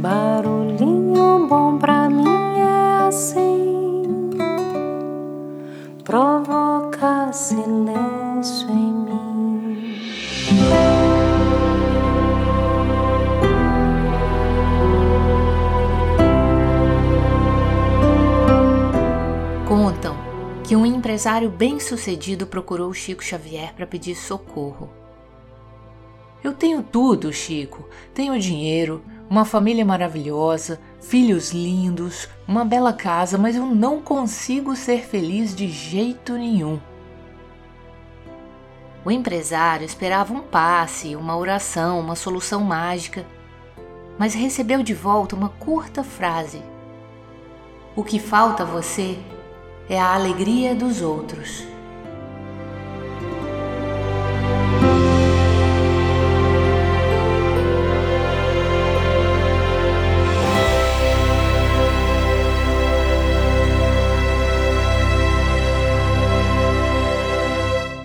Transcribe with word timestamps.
Barulhinho 0.00 1.46
bom 1.46 1.76
pra 1.76 2.08
mim 2.08 2.24
é 2.58 3.06
assim, 3.06 4.30
provoca 6.02 7.30
silêncio 7.34 8.70
em 8.70 8.92
mim. 8.94 10.00
Contam 19.68 20.16
que 20.64 20.74
um 20.74 20.86
empresário 20.86 21.50
bem-sucedido 21.50 22.46
procurou 22.46 22.94
Chico 22.94 23.22
Xavier 23.22 23.74
para 23.74 23.86
pedir 23.86 24.14
socorro. 24.14 24.88
Eu 26.42 26.54
tenho 26.54 26.82
tudo, 26.82 27.30
Chico. 27.34 27.86
Tenho 28.14 28.38
dinheiro, 28.40 29.02
uma 29.30 29.44
família 29.44 29.84
maravilhosa, 29.84 30.80
filhos 31.00 31.52
lindos, 31.52 32.28
uma 32.48 32.64
bela 32.64 32.92
casa, 32.92 33.38
mas 33.38 33.54
eu 33.54 33.64
não 33.64 34.02
consigo 34.02 34.74
ser 34.74 35.02
feliz 35.06 35.54
de 35.54 35.68
jeito 35.68 36.32
nenhum. 36.32 36.80
O 39.04 39.10
empresário 39.10 39.86
esperava 39.86 40.34
um 40.34 40.40
passe, 40.40 41.14
uma 41.14 41.36
oração, 41.36 42.00
uma 42.00 42.16
solução 42.16 42.64
mágica, 42.64 43.24
mas 44.18 44.34
recebeu 44.34 44.82
de 44.82 44.92
volta 44.92 45.36
uma 45.36 45.48
curta 45.48 46.02
frase: 46.02 46.60
O 47.94 48.02
que 48.02 48.18
falta 48.18 48.64
a 48.64 48.66
você 48.66 49.16
é 49.88 49.98
a 49.98 50.12
alegria 50.12 50.74
dos 50.74 51.00
outros. 51.00 51.69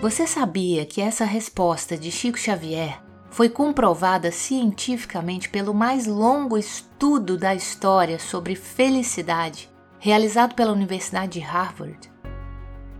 Você 0.08 0.28
sabia 0.28 0.86
que 0.86 1.02
essa 1.02 1.25
resposta 1.25 1.98
de 1.98 2.11
Chico 2.11 2.38
Xavier 2.38 3.02
foi 3.31 3.50
comprovada 3.50 4.31
cientificamente 4.31 5.50
pelo 5.50 5.73
mais 5.73 6.06
longo 6.06 6.59
estudo 6.59 7.36
da 7.36 7.56
história 7.56 8.20
sobre 8.20 8.53
felicidade 8.53 9.67
realizado 9.97 10.53
pela 10.53 10.73
Universidade 10.73 11.39
de 11.39 11.39
Harvard? 11.39 11.97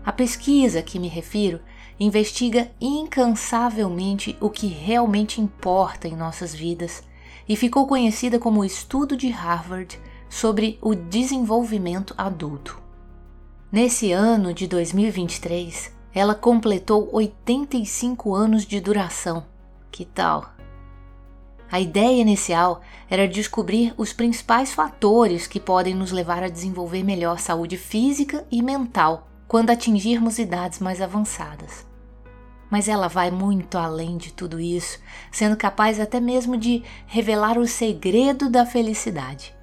A 0.04 0.10
pesquisa 0.10 0.82
que 0.82 0.98
me 0.98 1.06
refiro 1.06 1.60
investiga 2.00 2.72
incansavelmente 2.80 4.36
o 4.40 4.50
que 4.50 4.66
realmente 4.66 5.40
importa 5.40 6.08
em 6.08 6.16
nossas 6.16 6.52
vidas 6.52 7.04
e 7.48 7.54
ficou 7.54 7.86
conhecida 7.86 8.40
como 8.40 8.62
o 8.62 8.64
Estudo 8.64 9.16
de 9.16 9.30
Harvard 9.30 9.96
sobre 10.28 10.76
o 10.82 10.92
desenvolvimento 10.92 12.14
adulto. 12.18 12.82
Nesse 13.70 14.10
ano 14.10 14.52
de 14.52 14.66
2023, 14.66 15.94
ela 16.16 16.34
completou 16.34 17.10
85 17.12 18.34
anos 18.34 18.64
de 18.64 18.80
duração. 18.80 19.44
Que 19.92 20.02
tal? 20.06 20.50
A 21.70 21.78
ideia 21.78 22.22
inicial 22.22 22.80
era 23.10 23.28
descobrir 23.28 23.92
os 23.98 24.14
principais 24.14 24.72
fatores 24.72 25.46
que 25.46 25.60
podem 25.60 25.94
nos 25.94 26.12
levar 26.12 26.42
a 26.42 26.48
desenvolver 26.48 27.02
melhor 27.02 27.38
saúde 27.38 27.76
física 27.76 28.46
e 28.50 28.62
mental 28.62 29.28
quando 29.46 29.68
atingirmos 29.68 30.38
idades 30.38 30.78
mais 30.78 31.02
avançadas. 31.02 31.86
Mas 32.70 32.88
ela 32.88 33.08
vai 33.08 33.30
muito 33.30 33.76
além 33.76 34.16
de 34.16 34.32
tudo 34.32 34.58
isso, 34.58 34.98
sendo 35.30 35.54
capaz 35.54 36.00
até 36.00 36.18
mesmo 36.18 36.56
de 36.56 36.82
revelar 37.06 37.58
o 37.58 37.66
segredo 37.66 38.48
da 38.48 38.64
felicidade. 38.64 39.55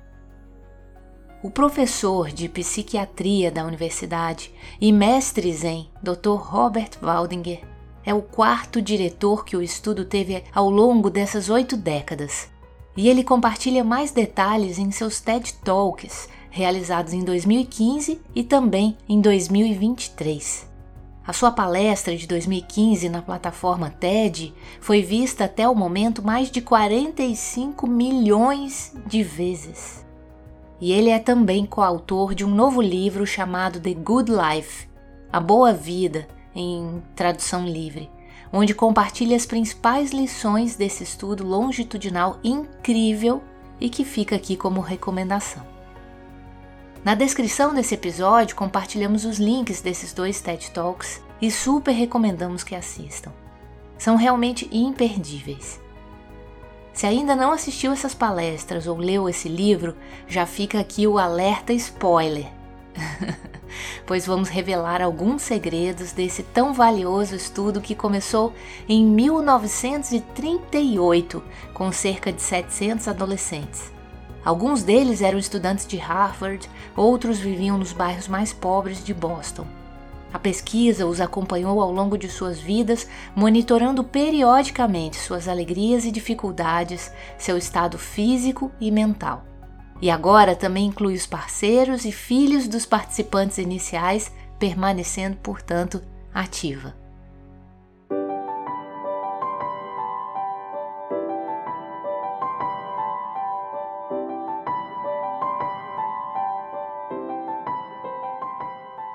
O 1.44 1.52
professor 1.52 2.32
de 2.32 2.48
psiquiatria 2.48 3.52
da 3.52 3.66
universidade 3.66 4.50
e 4.80 4.94
mestre 4.94 5.52
zen, 5.52 5.90
Dr. 6.02 6.38
Robert 6.38 6.92
Waldinger, 7.02 7.60
é 8.06 8.14
o 8.14 8.22
quarto 8.22 8.82
diretor 8.82 9.44
que 9.44 9.58
o 9.58 9.62
estudo 9.62 10.06
teve 10.06 10.42
ao 10.56 10.70
longo 10.70 11.10
dessas 11.10 11.50
oito 11.50 11.76
décadas. 11.76 12.48
E 12.96 13.10
ele 13.10 13.26
compartilha 13.26 13.84
mais 13.84 14.12
detalhes 14.12 14.80
em 14.80 14.90
seus 14.90 15.20
TED 15.20 15.56
Talks, 15.56 16.30
realizados 16.50 17.12
em 17.12 17.26
2015 17.26 18.22
e 18.34 18.42
também 18.42 18.98
em 19.10 19.20
2023. 19.20 20.66
A 21.28 21.34
sua 21.34 21.52
palestra 21.52 22.16
de 22.16 22.26
2015 22.26 23.10
na 23.10 23.22
plataforma 23.22 23.90
TED 23.90 24.54
foi 24.80 25.02
vista 25.02 25.44
até 25.44 25.68
o 25.68 25.76
momento 25.76 26.24
mais 26.24 26.50
de 26.50 26.62
45 26.62 27.86
milhões 27.86 28.94
de 29.06 29.22
vezes 29.22 30.03
e 30.84 30.92
ele 30.92 31.10
é 31.10 31.18
também 31.18 31.66
coautor 31.66 32.36
de 32.36 32.44
um 32.44 32.54
novo 32.54 32.82
livro 32.82 33.26
chamado 33.26 33.80
The 33.80 33.94
Good 33.94 34.30
Life 34.30 34.86
A 35.32 35.40
Boa 35.40 35.72
Vida, 35.72 36.28
em 36.54 37.02
tradução 37.16 37.66
livre, 37.66 38.12
onde 38.52 38.76
compartilha 38.76 39.34
as 39.34 39.46
principais 39.46 40.12
lições 40.12 40.76
desse 40.76 41.02
estudo 41.02 41.48
longitudinal 41.48 42.38
incrível 42.44 43.42
e 43.80 43.90
que 43.90 44.04
fica 44.04 44.36
aqui 44.36 44.58
como 44.58 44.82
recomendação. 44.82 45.66
Na 47.02 47.16
descrição 47.16 47.74
desse 47.74 47.96
episódio 47.96 48.54
compartilhamos 48.54 49.24
os 49.24 49.38
links 49.38 49.80
desses 49.80 50.12
dois 50.12 50.42
TED 50.42 50.70
Talks 50.72 51.24
e 51.42 51.50
super 51.50 51.94
recomendamos 51.94 52.62
que 52.62 52.76
assistam. 52.76 53.32
São 53.98 54.18
realmente 54.18 54.68
imperdíveis. 54.70 55.80
Se 56.94 57.08
ainda 57.08 57.36
não 57.36 57.52
assistiu 57.52 57.92
essas 57.92 58.14
palestras 58.14 58.86
ou 58.86 58.98
leu 58.98 59.28
esse 59.28 59.50
livro, 59.50 59.96
já 60.28 60.46
fica 60.46 60.80
aqui 60.80 61.08
o 61.08 61.18
alerta 61.18 61.74
spoiler. 61.74 62.46
pois 64.06 64.28
vamos 64.28 64.50
revelar 64.50 65.02
alguns 65.02 65.42
segredos 65.42 66.12
desse 66.12 66.44
tão 66.44 66.72
valioso 66.72 67.34
estudo 67.36 67.82
que 67.82 67.96
começou 67.96 68.54
em 68.88 69.04
1938 69.04 71.44
com 71.74 71.92
cerca 71.92 72.32
de 72.32 72.42
700 72.42 73.08
adolescentes. 73.08 73.92
Alguns 74.46 74.84
deles 74.84 75.22
eram 75.22 75.40
estudantes 75.40 75.88
de 75.88 75.98
Harvard, 75.98 76.70
outros 76.96 77.40
viviam 77.40 77.78
nos 77.78 77.94
bairros 77.94 78.28
mais 78.28 78.54
pobres 78.54 79.04
de 79.04 79.14
Boston. 79.14 79.66
A 80.34 80.40
pesquisa 80.40 81.06
os 81.06 81.22
acompanhou 81.22 81.80
ao 81.80 81.92
longo 81.92 82.18
de 82.18 82.28
suas 82.28 82.60
vidas, 82.60 83.08
monitorando 83.36 84.04
periodicamente 84.04 85.16
suas 85.16 85.48
alegrias 85.48 86.06
e 86.06 86.12
dificuldades, 86.12 87.14
seu 87.38 87.56
estado 87.56 88.00
físico 88.00 88.72
e 88.82 88.90
mental. 88.90 89.46
E 90.02 90.10
agora 90.10 90.56
também 90.56 90.88
inclui 90.88 91.14
os 91.14 91.28
parceiros 91.28 92.04
e 92.04 92.12
filhos 92.12 92.68
dos 92.68 92.84
participantes 92.84 93.60
iniciais, 93.60 94.34
permanecendo, 94.58 95.38
portanto, 95.38 96.02
ativa. 96.34 97.03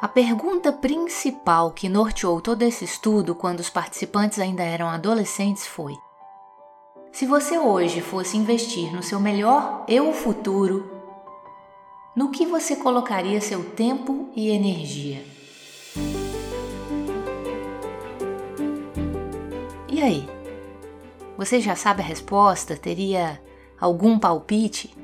A 0.01 0.07
pergunta 0.07 0.73
principal 0.73 1.73
que 1.73 1.89
norteou 1.89 2.41
todo 2.41 2.63
esse 2.63 2.85
estudo 2.85 3.35
quando 3.35 3.59
os 3.59 3.69
participantes 3.69 4.39
ainda 4.39 4.63
eram 4.63 4.87
adolescentes 4.87 5.67
foi: 5.67 5.93
Se 7.11 7.27
você 7.27 7.59
hoje 7.59 8.01
fosse 8.01 8.37
investir 8.37 8.95
no 8.95 9.03
seu 9.03 9.19
melhor 9.19 9.85
eu 9.89 10.13
futuro, 10.13 10.89
no 12.15 12.31
que 12.31 12.47
você 12.47 12.77
colocaria 12.77 13.41
seu 13.41 13.65
tempo 13.71 14.29
e 14.37 14.51
energia? 14.51 15.25
E 19.89 20.01
aí? 20.01 20.29
Você 21.37 21.61
já 21.61 21.75
sabe 21.75 22.03
a 22.03 22.05
resposta? 22.05 22.77
Teria 22.77 23.43
algum 23.81 24.17
palpite? 24.17 24.98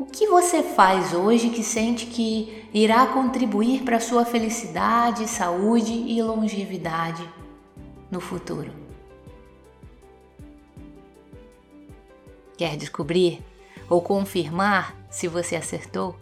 O 0.00 0.06
que 0.06 0.26
você 0.28 0.62
faz 0.62 1.12
hoje 1.12 1.50
que 1.50 1.62
sente 1.62 2.06
que 2.06 2.66
irá 2.72 3.06
contribuir 3.08 3.82
para 3.82 4.00
sua 4.00 4.24
felicidade, 4.24 5.28
saúde 5.28 5.92
e 5.92 6.22
longevidade 6.22 7.22
no 8.10 8.18
futuro? 8.18 8.72
Quer 12.56 12.78
descobrir 12.78 13.44
ou 13.90 14.00
confirmar 14.00 14.96
se 15.10 15.28
você 15.28 15.54
acertou? 15.54 16.16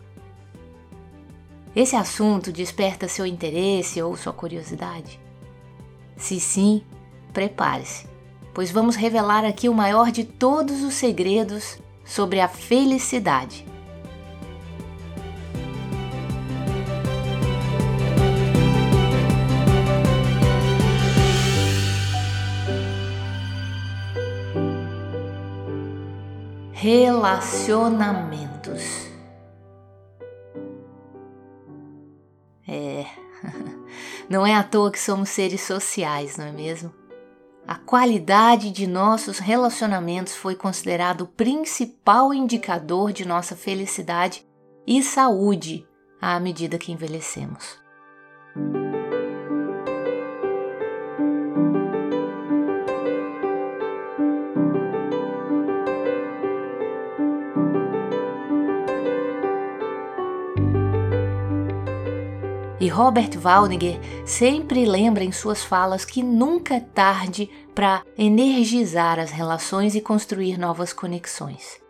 Esse 1.76 1.94
assunto 1.94 2.50
desperta 2.50 3.06
seu 3.06 3.24
interesse 3.24 4.02
ou 4.02 4.16
sua 4.16 4.32
curiosidade? 4.32 5.20
Se 6.16 6.40
sim, 6.40 6.82
prepare-se, 7.32 8.08
pois 8.52 8.72
vamos 8.72 8.96
revelar 8.96 9.44
aqui 9.44 9.68
o 9.68 9.74
maior 9.74 10.10
de 10.10 10.24
todos 10.24 10.82
os 10.82 10.94
segredos 10.94 11.78
sobre 12.08 12.40
a 12.40 12.48
felicidade. 12.48 13.68
relacionamentos. 26.80 29.08
É, 32.66 33.04
não 34.30 34.46
é 34.46 34.54
à 34.54 34.62
toa 34.62 34.92
que 34.92 35.00
somos 35.00 35.30
seres 35.30 35.62
sociais, 35.62 36.36
não 36.36 36.46
é 36.46 36.52
mesmo? 36.52 36.97
A 37.68 37.74
qualidade 37.74 38.70
de 38.70 38.86
nossos 38.86 39.38
relacionamentos 39.38 40.34
foi 40.34 40.54
considerado 40.54 41.20
o 41.20 41.26
principal 41.26 42.32
indicador 42.32 43.12
de 43.12 43.28
nossa 43.28 43.54
felicidade 43.54 44.42
e 44.86 45.02
saúde 45.02 45.86
à 46.18 46.40
medida 46.40 46.78
que 46.78 46.90
envelhecemos. 46.90 47.78
Robert 62.98 63.38
Waldinger 63.38 64.00
sempre 64.26 64.84
lembra 64.84 65.22
em 65.22 65.30
suas 65.30 65.62
falas 65.62 66.04
que 66.04 66.20
nunca 66.20 66.74
é 66.74 66.80
tarde 66.80 67.48
para 67.72 68.02
energizar 68.18 69.20
as 69.20 69.30
relações 69.30 69.94
e 69.94 70.00
construir 70.00 70.58
novas 70.58 70.92
conexões. 70.92 71.80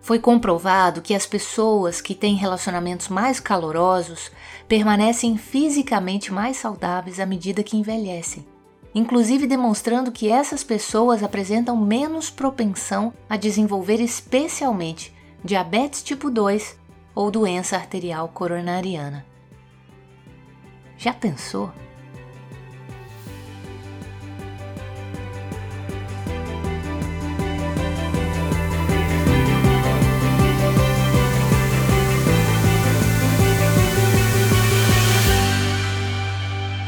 Foi 0.00 0.18
comprovado 0.18 1.00
que 1.00 1.14
as 1.14 1.24
pessoas 1.24 2.00
que 2.00 2.16
têm 2.16 2.34
relacionamentos 2.34 3.06
mais 3.06 3.38
calorosos 3.38 4.32
permanecem 4.66 5.38
fisicamente 5.38 6.32
mais 6.32 6.56
saudáveis 6.56 7.20
à 7.20 7.24
medida 7.24 7.62
que 7.62 7.76
envelhecem, 7.76 8.44
inclusive 8.92 9.46
demonstrando 9.46 10.10
que 10.10 10.28
essas 10.28 10.64
pessoas 10.64 11.22
apresentam 11.22 11.76
menos 11.76 12.28
propensão 12.28 13.14
a 13.28 13.36
desenvolver 13.36 14.00
especialmente 14.00 15.14
diabetes 15.44 16.02
tipo 16.02 16.28
2 16.28 16.76
ou 17.14 17.30
doença 17.30 17.76
arterial 17.76 18.26
coronariana. 18.26 19.29
Já 21.00 21.14
pensou? 21.14 21.72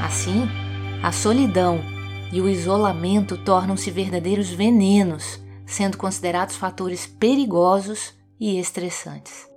Assim, 0.04 0.46
a 1.02 1.10
solidão 1.10 1.80
e 2.30 2.38
o 2.42 2.50
isolamento 2.50 3.38
tornam-se 3.38 3.90
verdadeiros 3.90 4.50
venenos, 4.50 5.40
sendo 5.64 5.96
considerados 5.96 6.54
fatores 6.54 7.06
perigosos 7.06 8.12
e 8.38 8.60
estressantes. 8.60 9.51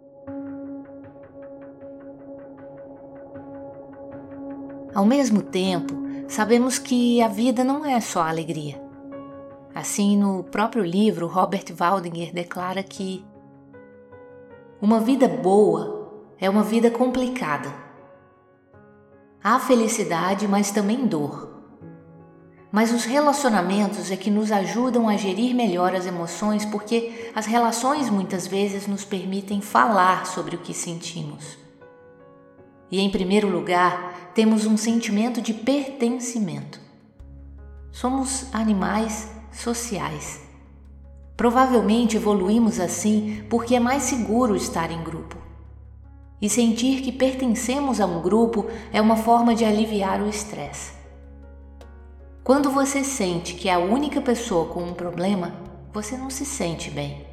Ao 4.96 5.06
mesmo 5.06 5.42
tempo, 5.42 5.94
sabemos 6.26 6.80
que 6.80 7.22
a 7.22 7.28
vida 7.28 7.66
não 7.66 7.86
é 7.86 8.00
só 8.00 8.22
alegria. 8.22 8.82
Assim, 9.76 10.18
no 10.18 10.42
próprio 10.46 10.86
livro, 10.86 11.28
Robert 11.28 11.66
Waldinger 11.78 12.34
declara 12.34 12.82
que 12.82 13.22
uma 14.82 15.02
vida 15.02 15.28
boa 15.28 16.24
é 16.40 16.50
uma 16.50 16.64
vida 16.64 16.90
complicada. 16.90 17.74
Há 19.44 19.60
felicidade, 19.60 20.48
mas 20.48 20.72
também 20.72 21.06
dor. 21.06 21.54
Mas 22.72 22.94
os 22.94 23.04
relacionamentos 23.04 24.10
é 24.10 24.16
que 24.16 24.32
nos 24.32 24.50
ajudam 24.50 25.10
a 25.10 25.18
gerir 25.18 25.54
melhor 25.54 25.94
as 25.94 26.06
emoções, 26.06 26.64
porque 26.64 27.32
as 27.36 27.46
relações 27.46 28.10
muitas 28.10 28.48
vezes 28.48 28.88
nos 28.88 29.04
permitem 29.04 29.60
falar 29.60 30.26
sobre 30.26 30.56
o 30.56 30.60
que 30.60 30.74
sentimos. 30.74 31.58
E 32.90 33.02
em 33.02 33.10
primeiro 33.10 33.50
lugar, 33.50 34.15
temos 34.36 34.66
um 34.66 34.76
sentimento 34.76 35.42
de 35.42 35.54
pertencimento. 35.54 36.78
Somos 37.90 38.54
animais 38.54 39.32
sociais. 39.54 40.42
Provavelmente 41.38 42.18
evoluímos 42.18 42.78
assim 42.78 43.46
porque 43.50 43.78
é 43.78 43.80
mais 43.80 44.04
seguro 44.04 44.54
estar 44.54 44.92
em 44.92 45.02
grupo. 45.02 45.38
E 46.42 46.50
sentir 46.50 47.02
que 47.02 47.14
pertencemos 47.14 48.02
a 48.02 48.06
um 48.06 48.22
grupo 48.22 48.68
é 48.92 49.00
uma 49.00 49.16
forma 49.16 49.56
de 49.56 49.64
aliviar 49.64 50.22
o 50.22 50.28
estresse. 50.28 50.92
Quando 52.44 52.70
você 52.70 53.06
sente 53.06 53.54
que 53.54 53.70
é 53.70 53.74
a 53.74 53.80
única 53.80 54.20
pessoa 54.20 54.66
com 54.66 54.84
um 54.84 54.94
problema, 54.94 55.56
você 55.94 56.18
não 56.18 56.30
se 56.30 56.46
sente 56.46 56.92
bem. 56.92 57.26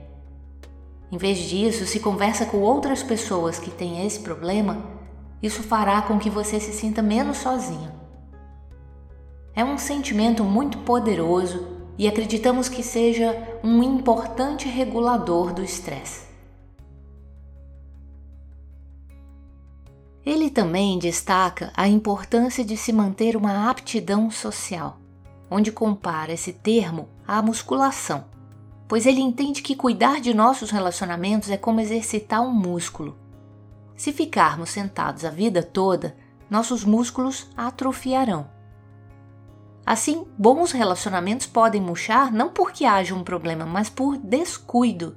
Em 1.10 1.18
vez 1.18 1.38
disso, 1.38 1.84
se 1.84 1.98
conversa 1.98 2.46
com 2.46 2.58
outras 2.58 3.02
pessoas 3.02 3.58
que 3.58 3.72
têm 3.72 4.06
esse 4.06 4.20
problema, 4.20 5.01
isso 5.42 5.62
fará 5.62 6.00
com 6.02 6.18
que 6.18 6.30
você 6.30 6.60
se 6.60 6.72
sinta 6.72 7.02
menos 7.02 7.38
sozinho. 7.38 7.90
É 9.54 9.64
um 9.64 9.76
sentimento 9.76 10.44
muito 10.44 10.78
poderoso 10.78 11.66
e 11.98 12.08
acreditamos 12.08 12.68
que 12.68 12.82
seja 12.82 13.36
um 13.62 13.82
importante 13.82 14.68
regulador 14.68 15.52
do 15.52 15.62
estresse. 15.62 16.32
Ele 20.24 20.48
também 20.48 20.98
destaca 20.98 21.72
a 21.76 21.88
importância 21.88 22.64
de 22.64 22.76
se 22.76 22.92
manter 22.92 23.36
uma 23.36 23.68
aptidão 23.68 24.30
social, 24.30 24.98
onde 25.50 25.72
compara 25.72 26.32
esse 26.32 26.52
termo 26.52 27.08
à 27.26 27.42
musculação, 27.42 28.24
pois 28.86 29.04
ele 29.04 29.20
entende 29.20 29.62
que 29.62 29.74
cuidar 29.74 30.20
de 30.20 30.32
nossos 30.32 30.70
relacionamentos 30.70 31.50
é 31.50 31.56
como 31.56 31.80
exercitar 31.80 32.40
um 32.40 32.52
músculo. 32.52 33.21
Se 33.96 34.12
ficarmos 34.12 34.70
sentados 34.70 35.24
a 35.24 35.30
vida 35.30 35.62
toda, 35.62 36.16
nossos 36.48 36.84
músculos 36.84 37.48
atrofiarão. 37.56 38.50
Assim, 39.84 40.26
bons 40.38 40.70
relacionamentos 40.70 41.46
podem 41.46 41.80
murchar 41.80 42.32
não 42.32 42.50
porque 42.50 42.84
haja 42.84 43.14
um 43.14 43.24
problema, 43.24 43.66
mas 43.66 43.88
por 43.90 44.16
descuido. 44.16 45.16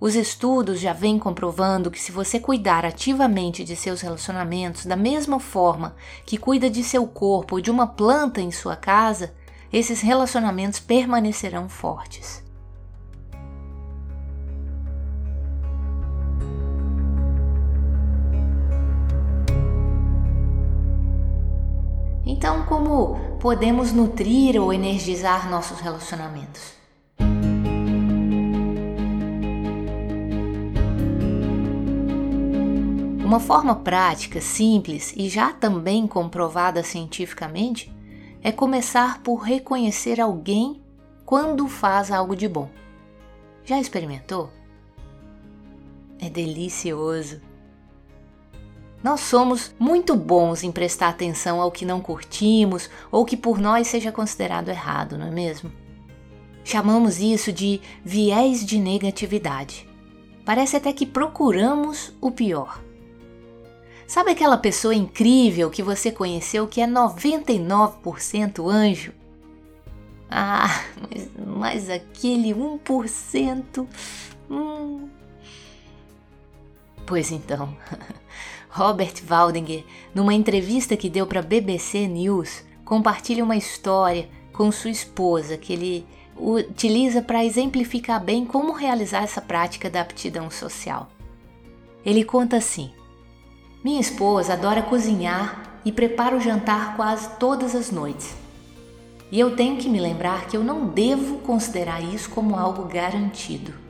Os 0.00 0.14
estudos 0.14 0.78
já 0.78 0.92
vêm 0.92 1.18
comprovando 1.18 1.90
que 1.90 2.00
se 2.00 2.12
você 2.12 2.38
cuidar 2.38 2.84
ativamente 2.84 3.64
de 3.64 3.74
seus 3.74 4.00
relacionamentos 4.00 4.86
da 4.86 4.94
mesma 4.94 5.40
forma 5.40 5.96
que 6.24 6.38
cuida 6.38 6.70
de 6.70 6.84
seu 6.84 7.06
corpo 7.06 7.56
ou 7.56 7.60
de 7.60 7.70
uma 7.70 7.86
planta 7.86 8.40
em 8.40 8.52
sua 8.52 8.76
casa, 8.76 9.34
esses 9.72 10.00
relacionamentos 10.00 10.78
permanecerão 10.78 11.68
fortes. 11.68 12.47
Então, 22.38 22.64
como 22.66 23.18
podemos 23.40 23.92
nutrir 23.92 24.62
ou 24.62 24.72
energizar 24.72 25.50
nossos 25.50 25.80
relacionamentos? 25.80 26.72
Uma 33.24 33.40
forma 33.40 33.74
prática, 33.74 34.40
simples 34.40 35.12
e 35.16 35.28
já 35.28 35.52
também 35.52 36.06
comprovada 36.06 36.84
cientificamente 36.84 37.92
é 38.40 38.52
começar 38.52 39.20
por 39.20 39.38
reconhecer 39.38 40.20
alguém 40.20 40.80
quando 41.24 41.66
faz 41.66 42.12
algo 42.12 42.36
de 42.36 42.46
bom. 42.46 42.70
Já 43.64 43.80
experimentou? 43.80 44.48
É 46.20 46.30
delicioso. 46.30 47.47
Nós 49.02 49.20
somos 49.20 49.74
muito 49.78 50.16
bons 50.16 50.64
em 50.64 50.72
prestar 50.72 51.08
atenção 51.08 51.60
ao 51.60 51.70
que 51.70 51.84
não 51.84 52.00
curtimos 52.00 52.90
ou 53.10 53.24
que 53.24 53.36
por 53.36 53.58
nós 53.58 53.86
seja 53.86 54.10
considerado 54.10 54.68
errado, 54.68 55.16
não 55.16 55.28
é 55.28 55.30
mesmo? 55.30 55.70
Chamamos 56.64 57.20
isso 57.20 57.52
de 57.52 57.80
viés 58.04 58.66
de 58.66 58.78
negatividade. 58.78 59.88
Parece 60.44 60.76
até 60.76 60.92
que 60.92 61.06
procuramos 61.06 62.12
o 62.20 62.30
pior. 62.30 62.82
Sabe 64.06 64.30
aquela 64.32 64.56
pessoa 64.56 64.94
incrível 64.94 65.70
que 65.70 65.82
você 65.82 66.10
conheceu 66.10 66.66
que 66.66 66.80
é 66.80 66.86
99% 66.86 68.68
anjo? 68.68 69.12
Ah, 70.30 70.82
mas, 71.00 71.30
mas 71.46 71.90
aquele 71.90 72.54
1%. 72.54 73.86
Hum. 74.50 75.08
Pois 77.08 77.32
então. 77.32 77.74
Robert 78.68 79.14
Waldinger, 79.26 79.82
numa 80.14 80.34
entrevista 80.34 80.94
que 80.94 81.08
deu 81.08 81.26
para 81.26 81.40
BBC 81.40 82.06
News, 82.06 82.62
compartilha 82.84 83.42
uma 83.42 83.56
história 83.56 84.28
com 84.52 84.70
sua 84.70 84.90
esposa 84.90 85.56
que 85.56 85.72
ele 85.72 86.06
utiliza 86.36 87.22
para 87.22 87.42
exemplificar 87.42 88.22
bem 88.22 88.44
como 88.44 88.74
realizar 88.74 89.22
essa 89.22 89.40
prática 89.40 89.88
da 89.88 90.02
aptidão 90.02 90.50
social. 90.50 91.08
Ele 92.04 92.22
conta 92.22 92.58
assim: 92.58 92.90
Minha 93.82 94.02
esposa 94.02 94.52
adora 94.52 94.82
cozinhar 94.82 95.80
e 95.86 95.90
prepara 95.90 96.36
o 96.36 96.40
jantar 96.40 96.94
quase 96.94 97.30
todas 97.38 97.74
as 97.74 97.90
noites. 97.90 98.36
E 99.32 99.40
eu 99.40 99.56
tenho 99.56 99.78
que 99.78 99.88
me 99.88 99.98
lembrar 99.98 100.46
que 100.46 100.58
eu 100.58 100.62
não 100.62 100.86
devo 100.86 101.38
considerar 101.38 102.02
isso 102.02 102.28
como 102.28 102.54
algo 102.54 102.84
garantido. 102.84 103.87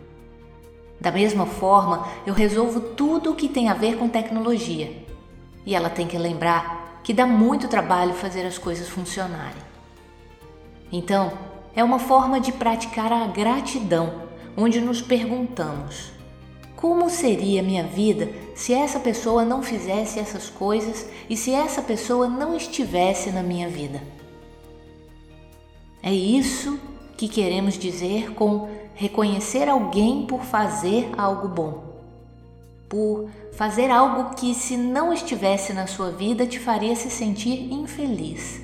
Da 1.00 1.12
mesma 1.12 1.46
forma, 1.46 2.08
eu 2.26 2.34
resolvo 2.34 2.80
tudo 2.80 3.30
o 3.30 3.34
que 3.34 3.48
tem 3.48 3.68
a 3.68 3.74
ver 3.74 3.96
com 3.96 4.08
tecnologia. 4.08 5.06
E 5.64 5.74
ela 5.74 5.88
tem 5.88 6.06
que 6.06 6.18
lembrar 6.18 7.00
que 7.04 7.12
dá 7.12 7.26
muito 7.26 7.68
trabalho 7.68 8.14
fazer 8.14 8.44
as 8.44 8.58
coisas 8.58 8.88
funcionarem. 8.88 9.62
Então, 10.90 11.32
é 11.74 11.84
uma 11.84 11.98
forma 11.98 12.40
de 12.40 12.50
praticar 12.50 13.12
a 13.12 13.26
gratidão, 13.26 14.22
onde 14.56 14.80
nos 14.80 15.00
perguntamos: 15.00 16.10
como 16.74 17.08
seria 17.08 17.62
minha 17.62 17.84
vida 17.84 18.30
se 18.54 18.72
essa 18.74 18.98
pessoa 18.98 19.44
não 19.44 19.62
fizesse 19.62 20.18
essas 20.18 20.50
coisas 20.50 21.08
e 21.28 21.36
se 21.36 21.52
essa 21.52 21.82
pessoa 21.82 22.28
não 22.28 22.56
estivesse 22.56 23.30
na 23.30 23.42
minha 23.42 23.68
vida? 23.68 24.02
É 26.02 26.12
isso 26.12 26.78
que 27.16 27.28
queremos 27.28 27.76
dizer 27.76 28.32
com 28.34 28.68
reconhecer 28.98 29.68
alguém 29.68 30.26
por 30.26 30.42
fazer 30.42 31.08
algo 31.16 31.46
bom. 31.46 31.84
Por 32.88 33.30
fazer 33.52 33.92
algo 33.92 34.34
que, 34.34 34.52
se 34.52 34.76
não 34.76 35.12
estivesse 35.12 35.72
na 35.72 35.86
sua 35.86 36.10
vida, 36.10 36.44
te 36.48 36.58
faria 36.58 36.96
se 36.96 37.08
sentir 37.08 37.72
infeliz. 37.72 38.60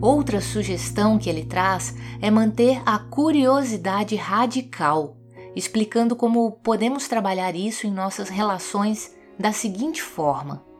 Outra 0.00 0.40
sugestão 0.40 1.18
que 1.18 1.30
ele 1.30 1.44
traz 1.44 1.94
é 2.20 2.28
manter 2.28 2.82
a 2.84 2.98
curiosidade 2.98 4.16
radical, 4.16 5.16
explicando 5.54 6.16
como 6.16 6.50
podemos 6.50 7.06
trabalhar 7.06 7.54
isso 7.54 7.86
em 7.86 7.92
nossas 7.92 8.28
relações 8.28 9.14
da 9.38 9.52
seguinte 9.52 10.02
forma: 10.02 10.71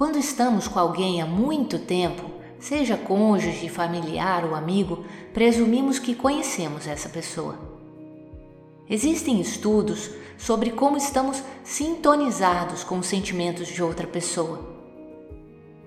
quando 0.00 0.16
estamos 0.16 0.66
com 0.66 0.78
alguém 0.78 1.20
há 1.20 1.26
muito 1.26 1.78
tempo, 1.78 2.30
seja 2.58 2.96
cônjuge, 2.96 3.68
familiar 3.68 4.46
ou 4.46 4.54
amigo, 4.54 5.04
presumimos 5.34 5.98
que 5.98 6.14
conhecemos 6.14 6.86
essa 6.86 7.06
pessoa. 7.10 7.58
Existem 8.88 9.38
estudos 9.42 10.10
sobre 10.38 10.70
como 10.70 10.96
estamos 10.96 11.42
sintonizados 11.62 12.82
com 12.82 12.98
os 12.98 13.08
sentimentos 13.08 13.68
de 13.68 13.82
outra 13.82 14.06
pessoa. 14.06 14.74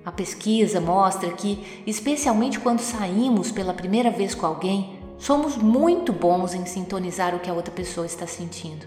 A 0.05 0.11
pesquisa 0.11 0.79
mostra 0.79 1.31
que, 1.31 1.81
especialmente 1.87 2.59
quando 2.59 2.81
saímos 2.81 3.51
pela 3.51 3.73
primeira 3.73 4.11
vez 4.11 4.35
com 4.35 4.45
alguém, 4.45 4.99
somos 5.17 5.57
muito 5.57 6.13
bons 6.13 6.53
em 6.53 6.67
sintonizar 6.67 7.33
o 7.33 7.39
que 7.39 7.49
a 7.49 7.53
outra 7.55 7.73
pessoa 7.73 8.05
está 8.05 8.27
sentindo. 8.27 8.85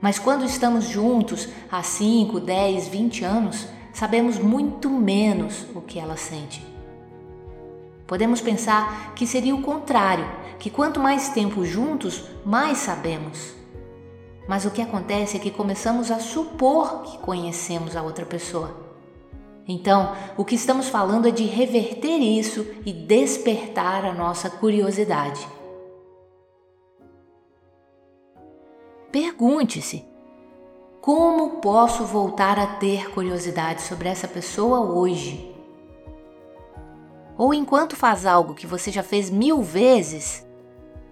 Mas 0.00 0.18
quando 0.18 0.44
estamos 0.44 0.88
juntos 0.88 1.48
há 1.70 1.84
5, 1.84 2.40
10, 2.40 2.88
20 2.88 3.24
anos, 3.24 3.68
sabemos 3.92 4.38
muito 4.38 4.88
menos 4.88 5.66
o 5.74 5.80
que 5.80 5.98
ela 5.98 6.16
sente. 6.16 6.64
Podemos 8.06 8.40
pensar 8.40 9.14
que 9.14 9.26
seria 9.26 9.54
o 9.54 9.62
contrário, 9.62 10.26
que 10.58 10.70
quanto 10.70 11.00
mais 11.00 11.30
tempo 11.30 11.64
juntos, 11.64 12.24
mais 12.44 12.78
sabemos. 12.78 13.54
Mas 14.46 14.64
o 14.64 14.70
que 14.70 14.82
acontece 14.82 15.36
é 15.36 15.40
que 15.40 15.50
começamos 15.50 16.10
a 16.10 16.18
supor 16.18 17.02
que 17.02 17.18
conhecemos 17.18 17.96
a 17.96 18.02
outra 18.02 18.26
pessoa. 18.26 18.82
Então, 19.66 20.14
o 20.36 20.44
que 20.44 20.56
estamos 20.56 20.88
falando 20.88 21.28
é 21.28 21.30
de 21.30 21.44
reverter 21.44 22.18
isso 22.18 22.66
e 22.84 22.92
despertar 22.92 24.04
a 24.04 24.12
nossa 24.12 24.50
curiosidade. 24.50 25.46
Pergunte-se: 29.12 30.04
como 31.02 31.60
posso 31.60 32.06
voltar 32.06 32.60
a 32.60 32.66
ter 32.76 33.10
curiosidade 33.10 33.82
sobre 33.82 34.08
essa 34.08 34.28
pessoa 34.28 34.80
hoje? 34.82 35.52
Ou 37.36 37.52
enquanto 37.52 37.96
faz 37.96 38.24
algo 38.24 38.54
que 38.54 38.68
você 38.68 38.92
já 38.92 39.02
fez 39.02 39.28
mil 39.28 39.62
vezes, 39.62 40.46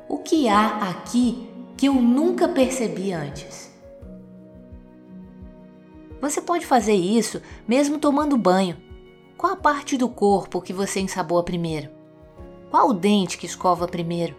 o 0.08 0.18
que 0.18 0.48
há 0.48 0.90
aqui 0.90 1.50
que 1.76 1.86
eu 1.86 1.94
nunca 1.94 2.46
percebi 2.48 3.12
antes? 3.12 3.68
Você 6.20 6.40
pode 6.40 6.64
fazer 6.64 6.94
isso 6.94 7.42
mesmo 7.66 7.98
tomando 7.98 8.38
banho. 8.38 8.76
Qual 9.36 9.54
a 9.54 9.56
parte 9.56 9.96
do 9.96 10.08
corpo 10.08 10.62
que 10.62 10.72
você 10.72 11.00
ensaboa 11.00 11.42
primeiro? 11.42 11.90
Qual 12.70 12.90
o 12.90 12.94
dente 12.94 13.36
que 13.36 13.46
escova 13.46 13.88
primeiro? 13.88 14.36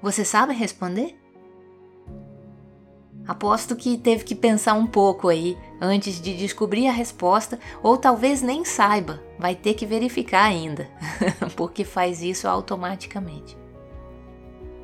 Você 0.00 0.24
sabe 0.24 0.54
responder? 0.54 1.19
Aposto 3.30 3.76
que 3.76 3.96
teve 3.96 4.24
que 4.24 4.34
pensar 4.34 4.74
um 4.74 4.88
pouco 4.88 5.28
aí 5.28 5.56
antes 5.80 6.20
de 6.20 6.36
descobrir 6.36 6.88
a 6.88 6.92
resposta, 6.92 7.60
ou 7.80 7.96
talvez 7.96 8.42
nem 8.42 8.64
saiba, 8.64 9.22
vai 9.38 9.54
ter 9.54 9.74
que 9.74 9.86
verificar 9.86 10.46
ainda, 10.46 10.88
porque 11.54 11.84
faz 11.84 12.22
isso 12.22 12.48
automaticamente. 12.48 13.56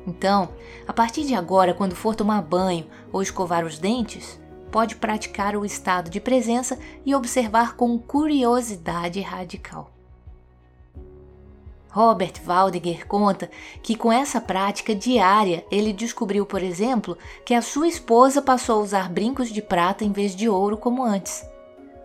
Então, 0.07 0.47
a 0.87 0.93
partir 0.93 1.25
de 1.25 1.35
agora, 1.35 1.73
quando 1.73 1.93
for 1.93 2.15
tomar 2.15 2.41
banho 2.41 2.87
ou 3.11 3.21
escovar 3.21 3.65
os 3.65 3.79
dentes, 3.79 4.39
pode 4.71 4.95
praticar 4.95 5.53
o 5.57 5.65
estado 5.65 6.09
de 6.09 6.21
presença 6.21 6.79
e 7.05 7.13
observar 7.13 7.75
com 7.75 7.99
curiosidade 7.99 9.19
radical. 9.19 9.96
Robert 11.97 12.33
Waldinger 12.45 13.07
conta 13.07 13.49
que 13.81 13.95
com 13.95 14.13
essa 14.13 14.39
prática 14.39 14.93
diária 14.93 15.65
ele 15.71 15.91
descobriu, 15.91 16.45
por 16.45 16.61
exemplo, 16.61 17.17
que 17.43 17.55
a 17.55 17.61
sua 17.61 17.87
esposa 17.87 18.39
passou 18.39 18.79
a 18.79 18.83
usar 18.83 19.09
brincos 19.09 19.49
de 19.49 19.63
prata 19.63 20.05
em 20.05 20.11
vez 20.11 20.35
de 20.35 20.47
ouro 20.47 20.77
como 20.77 21.03
antes, 21.03 21.43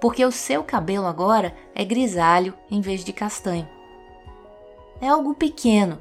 porque 0.01 0.25
o 0.25 0.33
seu 0.33 0.65
cabelo 0.65 1.07
agora 1.07 1.55
é 1.75 1.85
grisalho 1.85 2.55
em 2.71 2.81
vez 2.81 3.05
de 3.05 3.13
castanho. 3.13 3.69
É 4.99 5.09
algo 5.09 5.35
pequeno, 5.35 6.01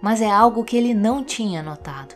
mas 0.00 0.22
é 0.22 0.30
algo 0.30 0.64
que 0.64 0.78
ele 0.78 0.94
não 0.94 1.22
tinha 1.22 1.62
notado. 1.62 2.14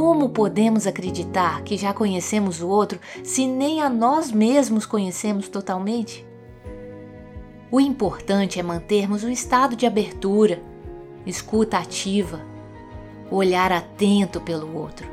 Como 0.00 0.28
podemos 0.28 0.86
acreditar 0.86 1.62
que 1.64 1.76
já 1.76 1.92
conhecemos 1.92 2.62
o 2.62 2.68
outro 2.68 3.00
se 3.24 3.48
nem 3.48 3.82
a 3.82 3.90
nós 3.90 4.30
mesmos 4.30 4.86
conhecemos 4.86 5.48
totalmente? 5.48 6.24
O 7.68 7.80
importante 7.80 8.60
é 8.60 8.62
mantermos 8.62 9.24
o 9.24 9.28
estado 9.28 9.74
de 9.74 9.86
abertura, 9.86 10.62
escuta 11.26 11.78
ativa, 11.78 12.40
olhar 13.28 13.72
atento 13.72 14.40
pelo 14.40 14.72
outro. 14.78 15.10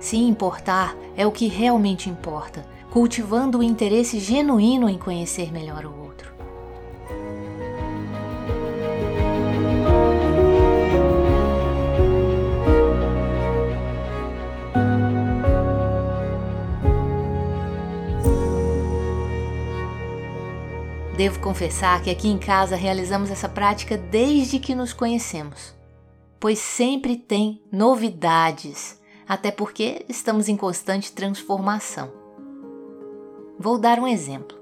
Se 0.00 0.16
importar 0.16 0.96
é 1.14 1.26
o 1.26 1.30
que 1.30 1.46
realmente 1.46 2.08
importa, 2.08 2.66
cultivando 2.90 3.58
o 3.58 3.62
interesse 3.62 4.18
genuíno 4.18 4.88
em 4.88 4.96
conhecer 4.96 5.52
melhor 5.52 5.84
o 5.84 5.94
outro. 5.94 6.27
Devo 21.28 21.40
confessar 21.40 22.02
que 22.02 22.08
aqui 22.08 22.26
em 22.26 22.38
casa 22.38 22.74
realizamos 22.74 23.30
essa 23.30 23.50
prática 23.50 23.98
desde 23.98 24.58
que 24.58 24.74
nos 24.74 24.94
conhecemos, 24.94 25.74
pois 26.40 26.58
sempre 26.58 27.18
tem 27.18 27.62
novidades, 27.70 28.98
até 29.28 29.50
porque 29.50 30.06
estamos 30.08 30.48
em 30.48 30.56
constante 30.56 31.12
transformação. 31.12 32.10
Vou 33.58 33.76
dar 33.76 33.98
um 33.98 34.08
exemplo. 34.08 34.56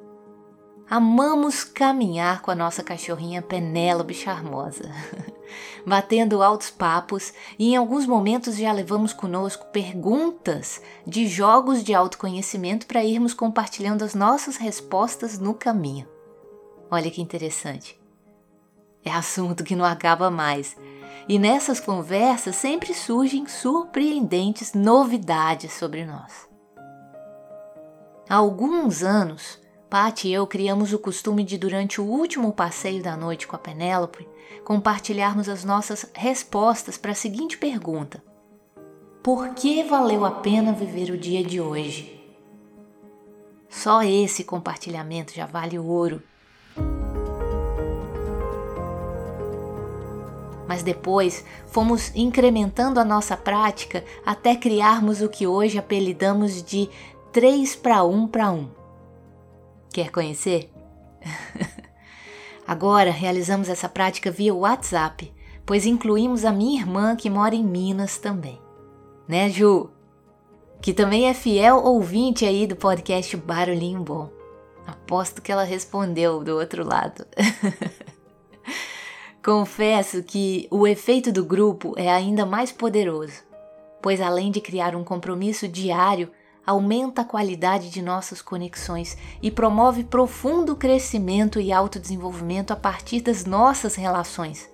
Amamos 0.90 1.62
caminhar 1.62 2.42
com 2.42 2.50
a 2.50 2.56
nossa 2.56 2.82
cachorrinha 2.82 3.42
Penélope 3.42 4.12
Charmosa, 4.12 4.90
batendo 5.86 6.42
altos 6.42 6.68
papos 6.68 7.32
e 7.56 7.74
em 7.74 7.76
alguns 7.76 8.08
momentos 8.08 8.56
já 8.56 8.72
levamos 8.72 9.12
conosco 9.12 9.66
perguntas 9.66 10.82
de 11.06 11.28
jogos 11.28 11.84
de 11.84 11.94
autoconhecimento 11.94 12.88
para 12.88 13.04
irmos 13.04 13.32
compartilhando 13.32 14.04
as 14.04 14.16
nossas 14.16 14.56
respostas 14.56 15.38
no 15.38 15.54
caminho. 15.54 16.15
Olha 16.90 17.10
que 17.10 17.20
interessante. 17.20 18.00
É 19.04 19.10
assunto 19.10 19.64
que 19.64 19.76
não 19.76 19.84
acaba 19.84 20.30
mais. 20.30 20.76
E 21.28 21.38
nessas 21.38 21.80
conversas 21.80 22.56
sempre 22.56 22.94
surgem 22.94 23.46
surpreendentes 23.46 24.72
novidades 24.74 25.72
sobre 25.72 26.04
nós. 26.04 26.48
Há 28.28 28.36
alguns 28.36 29.02
anos, 29.02 29.60
Pat 29.88 30.24
e 30.24 30.32
eu 30.32 30.46
criamos 30.46 30.92
o 30.92 30.98
costume 30.98 31.44
de, 31.44 31.56
durante 31.56 32.00
o 32.00 32.04
último 32.04 32.52
passeio 32.52 33.02
da 33.02 33.16
noite 33.16 33.46
com 33.46 33.54
a 33.54 33.58
Penélope, 33.58 34.28
compartilharmos 34.64 35.48
as 35.48 35.64
nossas 35.64 36.10
respostas 36.12 36.98
para 36.98 37.12
a 37.12 37.14
seguinte 37.14 37.56
pergunta: 37.56 38.22
Por 39.22 39.54
que 39.54 39.84
valeu 39.84 40.24
a 40.24 40.30
pena 40.30 40.72
viver 40.72 41.10
o 41.10 41.18
dia 41.18 41.44
de 41.44 41.60
hoje? 41.60 42.12
Só 43.68 44.02
esse 44.02 44.42
compartilhamento 44.42 45.32
já 45.32 45.46
vale 45.46 45.78
ouro 45.78 46.22
Mas 50.68 50.82
depois 50.82 51.44
fomos 51.68 52.10
incrementando 52.14 52.98
a 52.98 53.04
nossa 53.04 53.36
prática 53.36 54.04
até 54.24 54.56
criarmos 54.56 55.22
o 55.22 55.28
que 55.28 55.46
hoje 55.46 55.78
apelidamos 55.78 56.62
de 56.62 56.88
3 57.32 57.76
para 57.76 58.02
1 58.02 58.28
para 58.28 58.50
1. 58.50 58.68
Quer 59.92 60.10
conhecer? 60.10 60.70
Agora 62.66 63.10
realizamos 63.10 63.68
essa 63.68 63.88
prática 63.88 64.30
via 64.30 64.52
WhatsApp, 64.52 65.32
pois 65.64 65.86
incluímos 65.86 66.44
a 66.44 66.52
minha 66.52 66.80
irmã 66.80 67.14
que 67.14 67.30
mora 67.30 67.54
em 67.54 67.62
Minas 67.62 68.18
também. 68.18 68.60
Né, 69.28 69.48
Ju? 69.48 69.90
Que 70.80 70.92
também 70.92 71.28
é 71.28 71.34
fiel 71.34 71.76
ouvinte 71.76 72.44
aí 72.44 72.66
do 72.66 72.76
podcast 72.76 73.36
Barulhinho 73.36 74.02
Bom. 74.02 74.30
Aposto 74.86 75.42
que 75.42 75.50
ela 75.50 75.64
respondeu 75.64 76.44
do 76.44 76.56
outro 76.56 76.86
lado. 76.86 77.26
Confesso 79.46 80.24
que 80.24 80.66
o 80.72 80.88
efeito 80.88 81.30
do 81.30 81.44
grupo 81.44 81.94
é 81.96 82.10
ainda 82.10 82.44
mais 82.44 82.72
poderoso, 82.72 83.44
pois 84.02 84.20
além 84.20 84.50
de 84.50 84.60
criar 84.60 84.96
um 84.96 85.04
compromisso 85.04 85.68
diário, 85.68 86.32
aumenta 86.66 87.22
a 87.22 87.24
qualidade 87.24 87.88
de 87.88 88.02
nossas 88.02 88.42
conexões 88.42 89.16
e 89.40 89.48
promove 89.48 90.02
profundo 90.02 90.74
crescimento 90.74 91.60
e 91.60 91.70
autodesenvolvimento 91.72 92.72
a 92.72 92.76
partir 92.76 93.20
das 93.20 93.44
nossas 93.44 93.94
relações, 93.94 94.68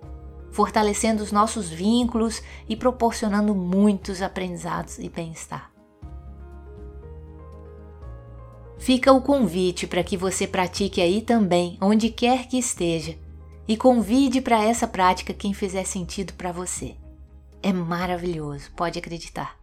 fortalecendo 0.51 1.23
os 1.23 1.31
nossos 1.31 1.69
vínculos 1.69 2.43
e 2.67 2.75
proporcionando 2.75 3.55
muitos 3.55 4.23
aprendizados 4.23 4.99
e 4.99 5.11
bem-estar. 5.11 5.71
Fica 8.79 9.13
o 9.13 9.21
convite 9.21 9.87
para 9.87 10.03
que 10.03 10.17
você 10.17 10.47
pratique 10.47 11.03
aí 11.03 11.21
também, 11.21 11.77
onde 11.79 12.09
quer 12.09 12.49
que 12.49 12.59
esteja, 12.59 13.19
e 13.67 13.77
convide 13.77 14.41
para 14.41 14.63
essa 14.63 14.87
prática 14.87 15.33
quem 15.33 15.55
fizer 15.55 15.85
sentido 15.85 16.33
para 16.35 16.53
você. 16.53 16.97
É 17.63 17.73
maravilhoso, 17.73 18.71
pode 18.77 18.99
acreditar. 18.99 19.57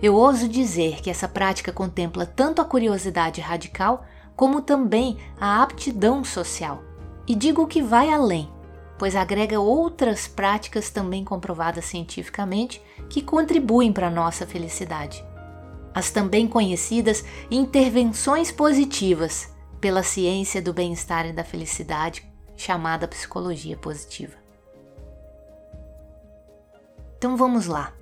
Eu 0.00 0.14
ouso 0.14 0.48
dizer 0.48 1.00
que 1.00 1.10
essa 1.10 1.26
prática 1.26 1.72
contempla 1.72 2.24
tanto 2.24 2.62
a 2.62 2.64
curiosidade 2.64 3.40
radical 3.40 4.04
como 4.36 4.62
também 4.62 5.18
a 5.40 5.62
aptidão 5.62 6.22
social. 6.22 6.82
E 7.26 7.34
digo 7.34 7.66
que 7.66 7.82
vai 7.82 8.10
além, 8.10 8.48
pois 8.96 9.16
agrega 9.16 9.58
outras 9.58 10.28
práticas 10.28 10.90
também 10.90 11.24
comprovadas 11.24 11.84
cientificamente 11.84 12.80
que 13.08 13.20
contribuem 13.20 13.92
para 13.92 14.06
a 14.06 14.10
nossa 14.10 14.46
felicidade. 14.46 15.24
As 15.92 16.10
também 16.10 16.46
conhecidas 16.46 17.24
intervenções 17.50 18.52
positivas 18.52 19.52
pela 19.80 20.02
ciência 20.02 20.62
do 20.62 20.72
bem-estar 20.72 21.26
e 21.26 21.32
da 21.32 21.42
felicidade, 21.42 22.27
chamada 22.58 23.08
psicologia 23.08 23.76
positiva. 23.76 24.36
Então 27.16 27.36
vamos 27.36 27.66
lá. 27.66 27.94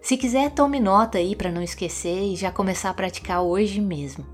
Se 0.00 0.16
quiser, 0.16 0.52
tome 0.52 0.80
nota 0.80 1.18
aí 1.18 1.34
para 1.36 1.50
não 1.50 1.60
esquecer 1.60 2.32
e 2.32 2.36
já 2.36 2.50
começar 2.50 2.90
a 2.90 2.94
praticar 2.94 3.42
hoje 3.42 3.80
mesmo. 3.80 4.24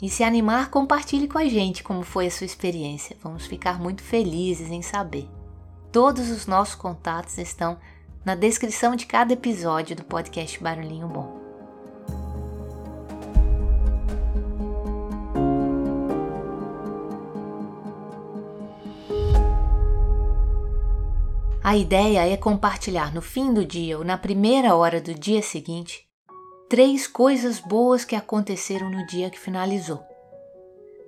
E 0.00 0.08
se 0.08 0.22
animar, 0.22 0.70
compartilhe 0.70 1.26
com 1.28 1.38
a 1.38 1.46
gente 1.46 1.82
como 1.82 2.02
foi 2.02 2.26
a 2.26 2.30
sua 2.30 2.44
experiência. 2.44 3.16
Vamos 3.22 3.46
ficar 3.46 3.80
muito 3.80 4.02
felizes 4.02 4.70
em 4.70 4.82
saber. 4.82 5.28
Todos 5.90 6.30
os 6.30 6.46
nossos 6.46 6.74
contatos 6.74 7.38
estão 7.38 7.78
na 8.24 8.34
descrição 8.34 8.96
de 8.96 9.06
cada 9.06 9.32
episódio 9.32 9.96
do 9.96 10.04
podcast 10.04 10.62
Barulhinho 10.62 11.08
Bom. 11.08 11.43
A 21.64 21.78
ideia 21.78 22.28
é 22.30 22.36
compartilhar 22.36 23.14
no 23.14 23.22
fim 23.22 23.54
do 23.54 23.64
dia 23.64 23.96
ou 23.96 24.04
na 24.04 24.18
primeira 24.18 24.74
hora 24.74 25.00
do 25.00 25.14
dia 25.14 25.40
seguinte 25.40 26.06
três 26.68 27.06
coisas 27.06 27.58
boas 27.58 28.04
que 28.04 28.14
aconteceram 28.14 28.90
no 28.90 29.06
dia 29.06 29.30
que 29.30 29.40
finalizou. 29.40 30.04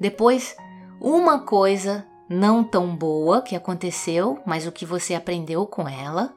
Depois, 0.01 0.57
uma 0.99 1.41
coisa 1.41 2.07
não 2.27 2.65
tão 2.65 2.97
boa 2.97 3.43
que 3.43 3.55
aconteceu, 3.55 4.41
mas 4.47 4.67
o 4.67 4.73
que 4.73 4.87
você 4.87 5.15
aprendeu 5.15 5.67
com 5.67 5.87
ela. 5.87 6.35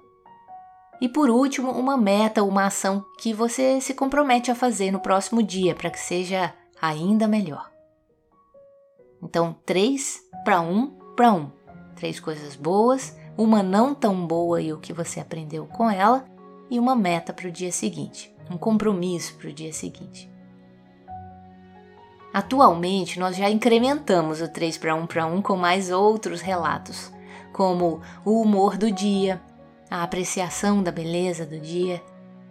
E 0.99 1.07
por 1.07 1.29
último, 1.29 1.71
uma 1.71 1.95
meta, 1.95 2.43
uma 2.43 2.65
ação 2.65 3.05
que 3.21 3.33
você 3.33 3.79
se 3.79 3.93
compromete 3.93 4.51
a 4.51 4.55
fazer 4.55 4.91
no 4.91 4.99
próximo 4.99 5.41
dia 5.41 5.73
para 5.73 5.89
que 5.89 5.99
seja 5.99 6.53
ainda 6.81 7.25
melhor. 7.25 7.71
Então, 9.23 9.55
três 9.65 10.19
para 10.43 10.59
um 10.59 10.87
para 11.15 11.31
um. 11.31 11.49
Três 11.95 12.19
coisas 12.19 12.57
boas 12.57 13.17
uma 13.39 13.63
não 13.63 13.95
tão 13.95 14.27
boa 14.27 14.61
e 14.61 14.73
o 14.73 14.77
que 14.77 14.91
você 14.91 15.21
aprendeu 15.21 15.65
com 15.65 15.89
ela, 15.89 16.25
e 16.69 16.77
uma 16.77 16.93
meta 16.93 17.31
para 17.31 17.47
o 17.47 17.51
dia 17.51 17.71
seguinte, 17.71 18.35
um 18.51 18.57
compromisso 18.57 19.33
para 19.35 19.49
o 19.49 19.53
dia 19.53 19.71
seguinte. 19.71 20.29
Atualmente, 22.33 23.17
nós 23.17 23.37
já 23.37 23.49
incrementamos 23.49 24.41
o 24.41 24.47
3 24.49 24.77
para 24.77 24.93
1 24.93 25.07
para 25.07 25.25
1 25.25 25.41
com 25.41 25.55
mais 25.55 25.89
outros 25.89 26.41
relatos, 26.41 27.13
como 27.53 28.01
o 28.25 28.41
humor 28.41 28.77
do 28.77 28.91
dia, 28.91 29.41
a 29.89 30.03
apreciação 30.03 30.83
da 30.83 30.91
beleza 30.91 31.45
do 31.45 31.57
dia 31.57 32.03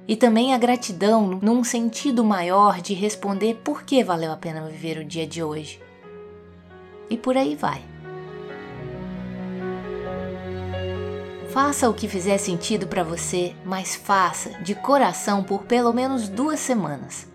e 0.09 0.17
também 0.17 0.55
a 0.55 0.59
gratidão 0.59 1.39
num 1.43 1.63
sentido 1.63 2.25
maior 2.25 2.81
de 2.81 2.95
responder 2.95 3.61
por 3.63 3.83
que 3.83 4.03
valeu 4.03 4.33
a 4.33 4.39
pena 4.39 4.67
viver 4.67 4.97
o 4.97 5.05
dia 5.05 5.27
de 5.27 5.43
hoje. 5.43 5.81
E 7.11 7.17
por 7.19 7.37
aí 7.37 7.55
vai. 7.55 7.98
Faça 11.49 11.89
o 11.89 11.95
que 11.95 12.07
fizer 12.07 12.37
sentido 12.37 12.87
para 12.87 13.03
você, 13.03 13.55
mas 13.65 13.97
faça 13.97 14.51
de 14.63 14.75
coração 14.75 15.43
por 15.43 15.63
pelo 15.63 15.95
menos 15.95 16.29
duas 16.29 16.61
semanas. 16.61 17.27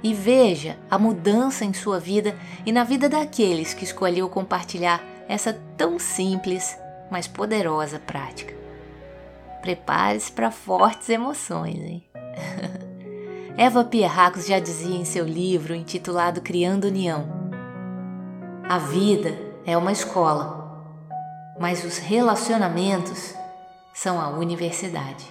E 0.00 0.14
veja 0.14 0.78
a 0.88 0.96
mudança 0.96 1.64
em 1.64 1.72
sua 1.72 1.98
vida 1.98 2.36
e 2.64 2.70
na 2.70 2.84
vida 2.84 3.08
daqueles 3.08 3.74
que 3.74 3.84
escolheu 3.84 4.28
compartilhar 4.28 5.02
essa 5.28 5.52
tão 5.76 5.98
simples, 5.98 6.76
mas 7.10 7.26
poderosa 7.26 7.98
prática. 7.98 8.54
Prepare-se 9.60 10.30
para 10.30 10.50
fortes 10.50 11.08
emoções, 11.08 11.78
hein? 11.78 12.04
Eva 13.58 13.84
Pierracos 13.84 14.46
já 14.46 14.60
dizia 14.60 14.96
em 14.96 15.04
seu 15.04 15.24
livro 15.24 15.74
intitulado 15.74 16.40
Criando 16.40 16.86
União: 16.86 17.28
A 18.68 18.78
vida 18.78 19.36
é 19.64 19.76
uma 19.76 19.92
escola 19.92 20.61
mas 21.58 21.84
os 21.84 21.98
relacionamentos 21.98 23.34
são 23.92 24.20
a 24.20 24.28
universidade. 24.28 25.30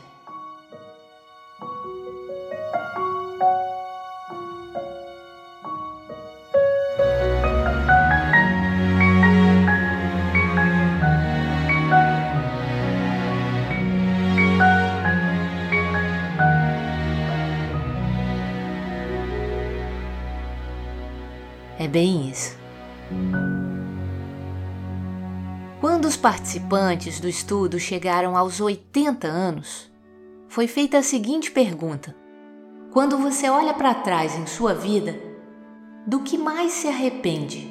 É 21.81 21.87
bem 21.87 22.29
isso. 22.29 22.60
Quando 25.81 26.05
os 26.05 26.15
participantes 26.15 27.19
do 27.19 27.27
estudo 27.27 27.79
chegaram 27.79 28.37
aos 28.37 28.61
80 28.61 29.27
anos, 29.27 29.91
foi 30.47 30.67
feita 30.67 30.99
a 30.99 31.03
seguinte 31.03 31.49
pergunta: 31.49 32.15
Quando 32.91 33.17
você 33.17 33.49
olha 33.49 33.73
para 33.73 33.95
trás 33.95 34.37
em 34.37 34.45
sua 34.45 34.75
vida, 34.75 35.19
do 36.05 36.19
que 36.21 36.37
mais 36.37 36.71
se 36.73 36.87
arrepende? 36.87 37.67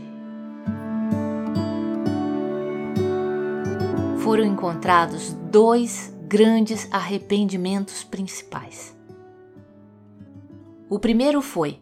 Foram 4.24 4.44
encontrados 4.44 5.32
dois 5.48 6.12
grandes 6.26 6.88
arrependimentos 6.90 8.02
principais. 8.02 8.92
O 10.88 10.98
primeiro 10.98 11.40
foi 11.40 11.80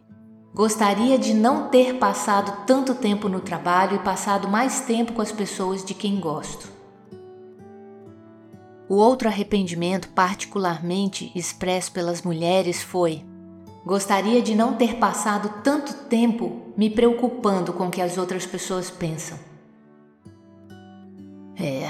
Gostaria 0.53 1.17
de 1.17 1.33
não 1.33 1.69
ter 1.69 1.95
passado 1.99 2.65
tanto 2.65 2.95
tempo 2.95 3.29
no 3.29 3.39
trabalho 3.39 3.95
e 3.95 3.99
passado 3.99 4.47
mais 4.47 4.81
tempo 4.81 5.13
com 5.13 5.21
as 5.21 5.31
pessoas 5.31 5.85
de 5.85 5.93
quem 5.93 6.19
gosto. 6.19 6.67
O 8.89 8.95
outro 8.95 9.27
arrependimento, 9.27 10.09
particularmente 10.09 11.31
expresso 11.35 11.91
pelas 11.91 12.23
mulheres, 12.23 12.81
foi: 12.81 13.23
Gostaria 13.85 14.41
de 14.41 14.55
não 14.55 14.73
ter 14.73 14.95
passado 14.95 15.61
tanto 15.63 15.93
tempo 16.05 16.73
me 16.75 16.89
preocupando 16.89 17.71
com 17.71 17.87
o 17.87 17.91
que 17.91 18.01
as 18.01 18.17
outras 18.17 18.47
pessoas 18.47 18.89
pensam. 18.89 19.37
É, 21.55 21.87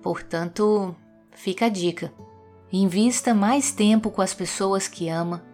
portanto, 0.00 0.94
fica 1.32 1.66
a 1.66 1.68
dica: 1.68 2.12
invista 2.72 3.34
mais 3.34 3.72
tempo 3.72 4.12
com 4.12 4.22
as 4.22 4.32
pessoas 4.32 4.86
que 4.86 5.08
ama 5.08 5.53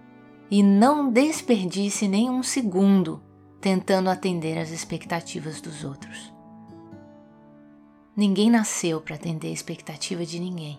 e 0.50 0.62
não 0.62 1.08
desperdice 1.10 2.08
nem 2.08 2.28
um 2.28 2.42
segundo 2.42 3.22
tentando 3.60 4.10
atender 4.10 4.58
às 4.58 4.70
expectativas 4.70 5.60
dos 5.60 5.84
outros. 5.84 6.32
ninguém 8.16 8.50
nasceu 8.50 9.00
para 9.00 9.14
atender 9.14 9.48
a 9.48 9.52
expectativa 9.52 10.26
de 10.26 10.38
ninguém. 10.38 10.78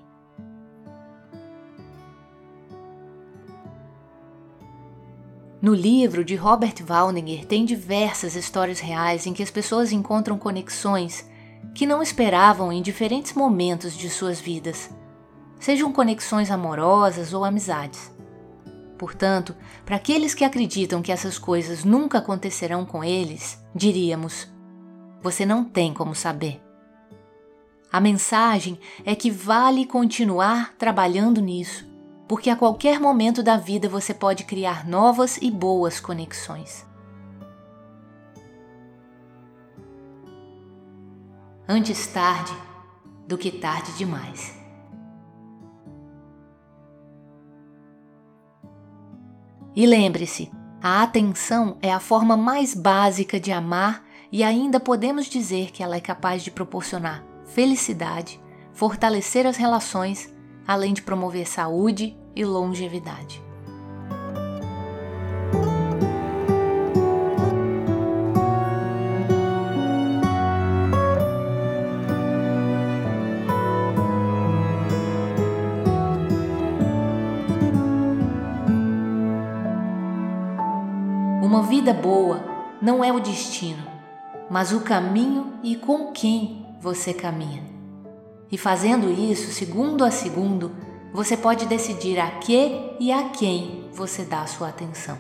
No 5.60 5.74
livro 5.74 6.24
de 6.26 6.36
Robert 6.36 6.76
Waldinger 6.84 7.46
tem 7.46 7.66
diversas 7.66 8.36
histórias 8.36 8.80
reais 8.80 9.26
em 9.26 9.34
que 9.34 9.42
as 9.42 9.50
pessoas 9.50 9.92
encontram 9.92 10.38
conexões 10.38 11.26
que 11.74 11.86
não 11.86 12.02
esperavam 12.02 12.72
em 12.72 12.82
diferentes 12.82 13.34
momentos 13.34 13.96
de 13.96 14.10
suas 14.10 14.40
vidas, 14.40 14.90
sejam 15.60 15.92
conexões 15.92 16.52
amorosas 16.52 17.34
ou 17.34 17.46
amizades. 17.46 18.12
Portanto, 19.02 19.56
para 19.84 19.96
aqueles 19.96 20.36
que 20.36 20.44
acreditam 20.44 21.02
que 21.02 21.12
essas 21.12 21.40
coisas 21.40 21.84
nunca 21.84 22.20
acontecerão 22.20 22.86
com 22.86 23.04
eles, 23.04 23.60
diríamos: 23.74 24.48
você 25.24 25.44
não 25.44 25.64
tem 25.64 25.92
como 25.92 26.14
saber. 26.14 26.62
A 27.92 28.00
mensagem 28.00 28.80
é 29.04 29.16
que 29.16 29.32
vale 29.32 29.88
continuar 29.88 30.76
trabalhando 30.78 31.42
nisso 31.42 31.90
porque 32.28 32.52
a 32.52 32.56
qualquer 32.56 33.00
momento 33.00 33.42
da 33.42 33.58
vida 33.58 33.90
você 33.90 34.14
pode 34.14 34.44
criar 34.44 34.88
novas 34.88 35.38
e 35.38 35.50
boas 35.50 36.00
conexões. 36.00 36.86
Antes 41.68 42.06
tarde 42.06 42.54
do 43.28 43.36
que 43.36 43.50
tarde 43.52 43.92
demais. 43.98 44.61
E 49.76 49.86
lembre-se, 49.86 50.52
a 50.82 51.02
atenção 51.04 51.78
é 51.82 51.92
a 51.92 52.00
forma 52.00 52.36
mais 52.36 52.74
básica 52.74 53.40
de 53.40 53.52
amar 53.52 54.04
e 54.32 54.44
ainda 54.44 54.80
podemos 54.80 55.28
dizer 55.28 55.72
que 55.72 55.84
ela 55.84 55.96
é 55.96 56.02
capaz 56.02 56.44
de 56.44 56.52
proporcionar 56.52 57.24
felicidade, 57.46 58.42
fortalecer 58.74 59.46
as 59.46 59.58
relações, 59.58 60.34
além 60.68 60.94
de 60.94 61.02
promover 61.02 61.48
saúde 61.48 62.18
e 62.36 62.46
longevidade. 62.46 63.44
Vida 81.62 81.93
boa 81.93 82.43
não 82.82 83.04
é 83.04 83.12
o 83.12 83.19
destino, 83.19 83.84
mas 84.50 84.71
o 84.71 84.82
caminho 84.82 85.54
e 85.63 85.76
com 85.76 86.12
quem 86.12 86.65
você 86.82 87.13
caminha. 87.13 87.63
E 88.52 88.58
fazendo 88.58 89.10
isso, 89.10 89.52
segundo 89.52 90.04
a 90.04 90.12
segundo, 90.12 90.71
você 91.13 91.38
pode 91.38 91.65
decidir 91.65 92.19
a 92.19 92.30
que 92.32 92.95
e 93.00 93.12
a 93.12 93.30
quem 93.30 93.89
você 93.93 94.24
dá 94.24 94.45
sua 94.45 94.69
atenção. 94.69 95.17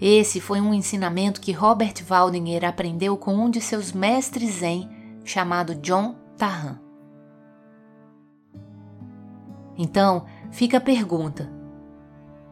Esse 0.00 0.40
foi 0.40 0.60
um 0.60 0.74
ensinamento 0.74 1.40
que 1.40 1.52
Robert 1.52 1.94
Waldinger 2.06 2.64
aprendeu 2.64 3.16
com 3.16 3.34
um 3.34 3.50
de 3.50 3.60
seus 3.60 3.92
mestres 3.92 4.56
zen 4.56 4.90
chamado 5.24 5.74
John 5.76 6.16
Tahan. 6.36 6.78
Então, 9.78 10.26
fica 10.50 10.78
a 10.78 10.80
pergunta: 10.80 11.55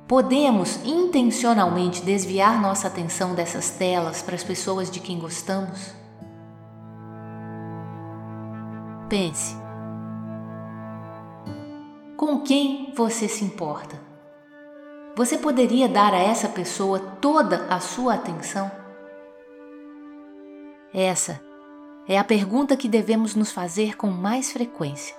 podemos 0.07 0.85
intencionalmente 0.85 2.03
desviar 2.03 2.61
nossa 2.61 2.89
atenção 2.89 3.35
dessas 3.35 3.71
telas 3.71 4.23
para 4.23 4.35
as 4.35 4.45
pessoas 4.45 4.91
de 4.91 5.01
quem 5.01 5.19
gostamos? 5.19 5.95
Pense. 9.09 9.57
Com 12.17 12.41
quem 12.41 12.93
você 12.95 13.29
se 13.29 13.45
importa? 13.45 14.01
Você 15.17 15.39
poderia 15.39 15.89
dar 15.89 16.13
a 16.13 16.19
essa 16.19 16.49
pessoa 16.49 16.99
toda 16.99 17.67
a 17.69 17.79
sua 17.81 18.15
atenção? 18.15 18.71
Essa 20.93 21.41
é 22.09 22.19
a 22.19 22.25
pergunta 22.25 22.77
que 22.77 22.89
devemos 22.89 23.35
nos 23.35 23.53
fazer 23.53 23.97
com 23.97 24.09
mais 24.09 24.53
frequência. 24.53 25.15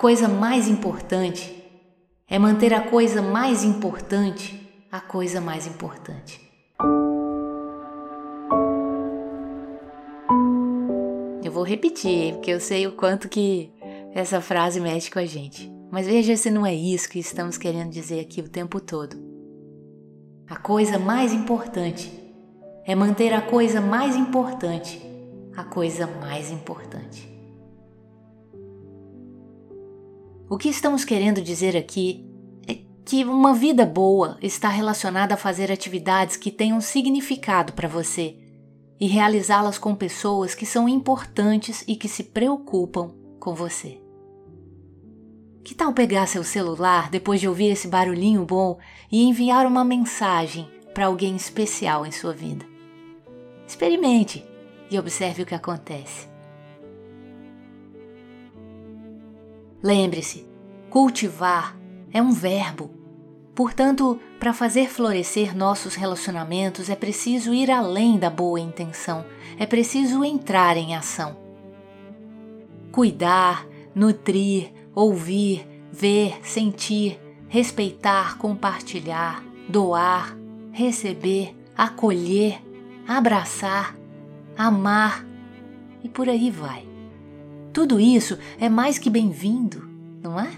Coisa 0.00 0.26
mais 0.28 0.66
importante 0.66 1.62
é 2.26 2.38
manter 2.38 2.72
a 2.72 2.80
coisa 2.80 3.20
mais 3.20 3.62
importante 3.62 4.58
a 4.90 4.98
coisa 4.98 5.42
mais 5.42 5.66
importante. 5.66 6.40
Eu 11.44 11.52
vou 11.52 11.62
repetir, 11.62 12.32
porque 12.32 12.50
eu 12.50 12.58
sei 12.58 12.86
o 12.86 12.92
quanto 12.92 13.28
que 13.28 13.70
essa 14.14 14.40
frase 14.40 14.80
mexe 14.80 15.10
com 15.10 15.18
a 15.18 15.26
gente. 15.26 15.70
Mas 15.90 16.06
veja 16.06 16.34
se 16.34 16.50
não 16.50 16.64
é 16.64 16.74
isso 16.74 17.10
que 17.10 17.18
estamos 17.18 17.58
querendo 17.58 17.90
dizer 17.90 18.20
aqui 18.20 18.40
o 18.40 18.48
tempo 18.48 18.80
todo. 18.80 19.18
A 20.48 20.56
coisa 20.56 20.98
mais 20.98 21.30
importante 21.30 22.10
é 22.86 22.94
manter 22.94 23.34
a 23.34 23.42
coisa 23.42 23.82
mais 23.82 24.16
importante 24.16 24.98
a 25.54 25.64
coisa 25.64 26.06
mais 26.06 26.50
importante. 26.50 27.39
O 30.50 30.58
que 30.58 30.68
estamos 30.68 31.04
querendo 31.04 31.40
dizer 31.40 31.76
aqui 31.76 32.26
que 33.04 33.24
uma 33.24 33.54
vida 33.54 33.86
boa 33.86 34.36
está 34.42 34.68
relacionada 34.68 35.34
a 35.34 35.36
fazer 35.36 35.70
atividades 35.70 36.36
que 36.36 36.50
tenham 36.50 36.80
significado 36.80 37.72
para 37.72 37.86
você 37.86 38.36
e 38.98 39.06
realizá-las 39.06 39.78
com 39.78 39.94
pessoas 39.94 40.52
que 40.52 40.66
são 40.66 40.88
importantes 40.88 41.84
e 41.86 41.94
que 41.94 42.08
se 42.08 42.24
preocupam 42.24 43.14
com 43.38 43.54
você. 43.54 44.00
Que 45.62 45.72
tal 45.72 45.92
pegar 45.92 46.26
seu 46.26 46.42
celular 46.42 47.10
depois 47.10 47.38
de 47.38 47.46
ouvir 47.46 47.70
esse 47.70 47.86
barulhinho 47.86 48.44
bom 48.44 48.76
e 49.10 49.22
enviar 49.22 49.66
uma 49.66 49.84
mensagem 49.84 50.68
para 50.92 51.06
alguém 51.06 51.36
especial 51.36 52.04
em 52.04 52.10
sua 52.10 52.32
vida? 52.32 52.66
Experimente 53.68 54.44
e 54.90 54.98
observe 54.98 55.44
o 55.44 55.46
que 55.46 55.54
acontece. 55.54 56.28
Lembre-se, 59.82 60.46
cultivar 60.90 61.76
é 62.12 62.20
um 62.20 62.32
verbo 62.32 63.00
Portanto, 63.60 64.18
para 64.38 64.54
fazer 64.54 64.88
florescer 64.88 65.54
nossos 65.54 65.94
relacionamentos 65.94 66.88
é 66.88 66.96
preciso 66.96 67.52
ir 67.52 67.70
além 67.70 68.18
da 68.18 68.30
boa 68.30 68.58
intenção, 68.58 69.22
é 69.58 69.66
preciso 69.66 70.24
entrar 70.24 70.78
em 70.78 70.96
ação. 70.96 71.36
Cuidar, 72.90 73.66
nutrir, 73.94 74.72
ouvir, 74.94 75.68
ver, 75.92 76.38
sentir, 76.42 77.20
respeitar, 77.48 78.38
compartilhar, 78.38 79.44
doar, 79.68 80.34
receber, 80.72 81.54
acolher, 81.76 82.62
abraçar, 83.06 83.94
amar 84.56 85.22
e 86.02 86.08
por 86.08 86.30
aí 86.30 86.50
vai. 86.50 86.89
Tudo 87.72 88.00
isso 88.00 88.38
é 88.58 88.68
mais 88.68 88.98
que 88.98 89.08
bem-vindo, 89.08 89.88
não 90.22 90.38
é? 90.38 90.50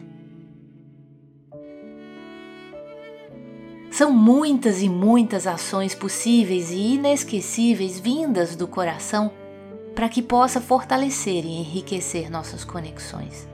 São 3.90 4.10
muitas 4.10 4.80
e 4.80 4.88
muitas 4.88 5.46
ações 5.46 5.94
possíveis 5.94 6.70
e 6.70 6.94
inesquecíveis 6.94 8.00
vindas 8.00 8.56
do 8.56 8.66
coração 8.66 9.30
para 9.94 10.08
que 10.08 10.22
possa 10.22 10.62
fortalecer 10.62 11.44
e 11.44 11.60
enriquecer 11.60 12.30
nossas 12.30 12.64
conexões. 12.64 13.51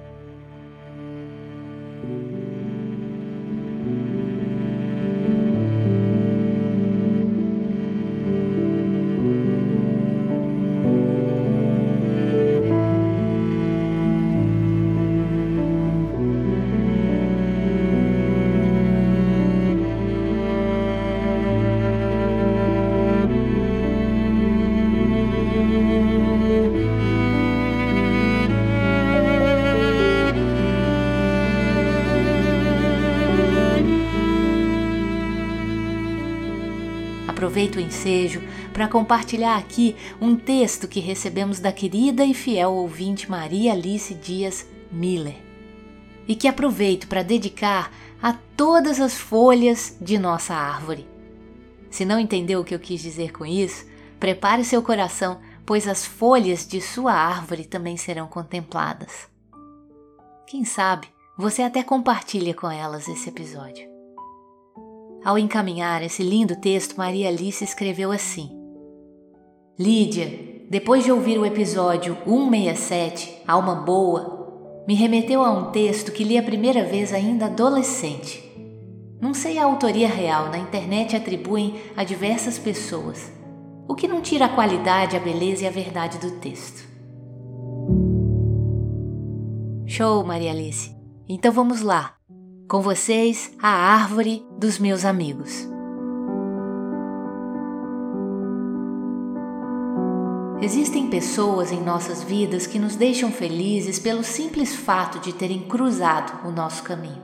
Aproveito 37.59 37.77
o 37.77 37.81
ensejo 37.81 38.41
para 38.73 38.87
compartilhar 38.87 39.57
aqui 39.57 39.97
um 40.21 40.37
texto 40.37 40.87
que 40.87 41.01
recebemos 41.01 41.59
da 41.59 41.73
querida 41.73 42.25
e 42.25 42.33
fiel 42.33 42.71
ouvinte 42.71 43.29
Maria 43.29 43.73
Alice 43.73 44.15
Dias 44.15 44.65
Miller. 44.93 45.35
e 46.29 46.37
que 46.37 46.47
aproveito 46.47 47.09
para 47.09 47.25
dedicar 47.25 47.91
a 48.23 48.35
todas 48.57 49.01
as 49.01 49.15
folhas 49.15 49.97
de 50.01 50.19
nossa 50.19 50.55
árvore. 50.55 51.09
Se 51.91 52.05
não 52.05 52.21
entendeu 52.21 52.61
o 52.61 52.65
que 52.65 52.75
eu 52.75 52.79
quis 52.79 53.01
dizer 53.01 53.33
com 53.33 53.47
isso, 53.47 53.87
prepare 54.21 54.63
seu 54.63 54.83
coração, 54.83 55.41
pois 55.67 55.89
as 55.89 56.05
folhas 56.05 56.65
de 56.69 56.81
sua 56.81 57.13
árvore 57.13 57.65
também 57.65 57.97
serão 57.97 58.29
contempladas. 58.29 59.27
Quem 60.47 60.65
sabe 60.65 61.09
você 61.37 61.63
até 61.63 61.83
compartilha 61.83 62.55
com 62.55 62.71
elas 62.71 63.09
esse 63.09 63.31
episódio. 63.31 63.98
Ao 65.25 65.39
encaminhar 65.39 66.03
esse 66.03 66.23
lindo 66.23 66.57
texto, 66.57 66.97
Maria 66.97 67.29
Alice 67.29 67.63
escreveu 67.63 68.13
assim: 68.13 68.51
Lídia, 69.79 70.67
depois 70.71 71.05
de 71.05 71.13
ouvir 71.13 71.39
o 71.39 71.47
episódio 71.47 72.17
167, 72.25 73.43
Alma 73.47 73.75
Boa, 73.75 74.85
me 74.87 74.95
remeteu 74.95 75.45
a 75.45 75.51
um 75.51 75.71
texto 75.71 76.13
que 76.13 76.25
li 76.25 76.39
a 76.39 76.43
primeira 76.43 76.85
vez 76.85 77.13
ainda 77.13 77.47
adolescente. 77.47 78.43
Não 79.21 79.35
sei 79.35 79.59
a 79.59 79.65
autoria 79.65 80.09
real, 80.09 80.49
na 80.49 80.59
internet 80.59 81.17
atribuem 81.17 81.75
a 81.97 82.05
diversas 82.05 82.59
pessoas, 82.59 83.33
o 83.89 83.95
que 83.95 84.07
não 84.07 84.21
tira 84.21 84.45
a 84.45 84.49
qualidade, 84.49 85.17
a 85.17 85.21
beleza 85.21 85.65
e 85.65 85.67
a 85.67 85.71
verdade 85.71 86.19
do 86.19 86.33
texto. 86.39 86.87
Show, 89.87 90.25
Maria 90.25 90.53
Alice! 90.53 90.95
Então 91.29 91.51
vamos 91.51 91.83
lá. 91.83 92.18
Com 92.69 92.83
vocês, 92.83 93.51
a 93.63 93.71
árvore 93.71 94.47
dos 94.59 94.79
meus 94.79 95.07
amigos. 95.07 95.67
Existem 100.61 101.09
pessoas 101.09 101.73
em 101.73 101.83
nossas 101.83 102.23
vidas 102.23 102.67
que 102.67 102.79
nos 102.79 102.95
deixam 102.95 103.33
felizes 103.33 103.99
pelo 103.99 104.23
simples 104.23 104.77
fato 104.77 105.19
de 105.19 105.33
terem 105.33 105.63
cruzado 105.63 106.47
o 106.47 106.51
nosso 106.51 106.83
caminho. 106.83 107.23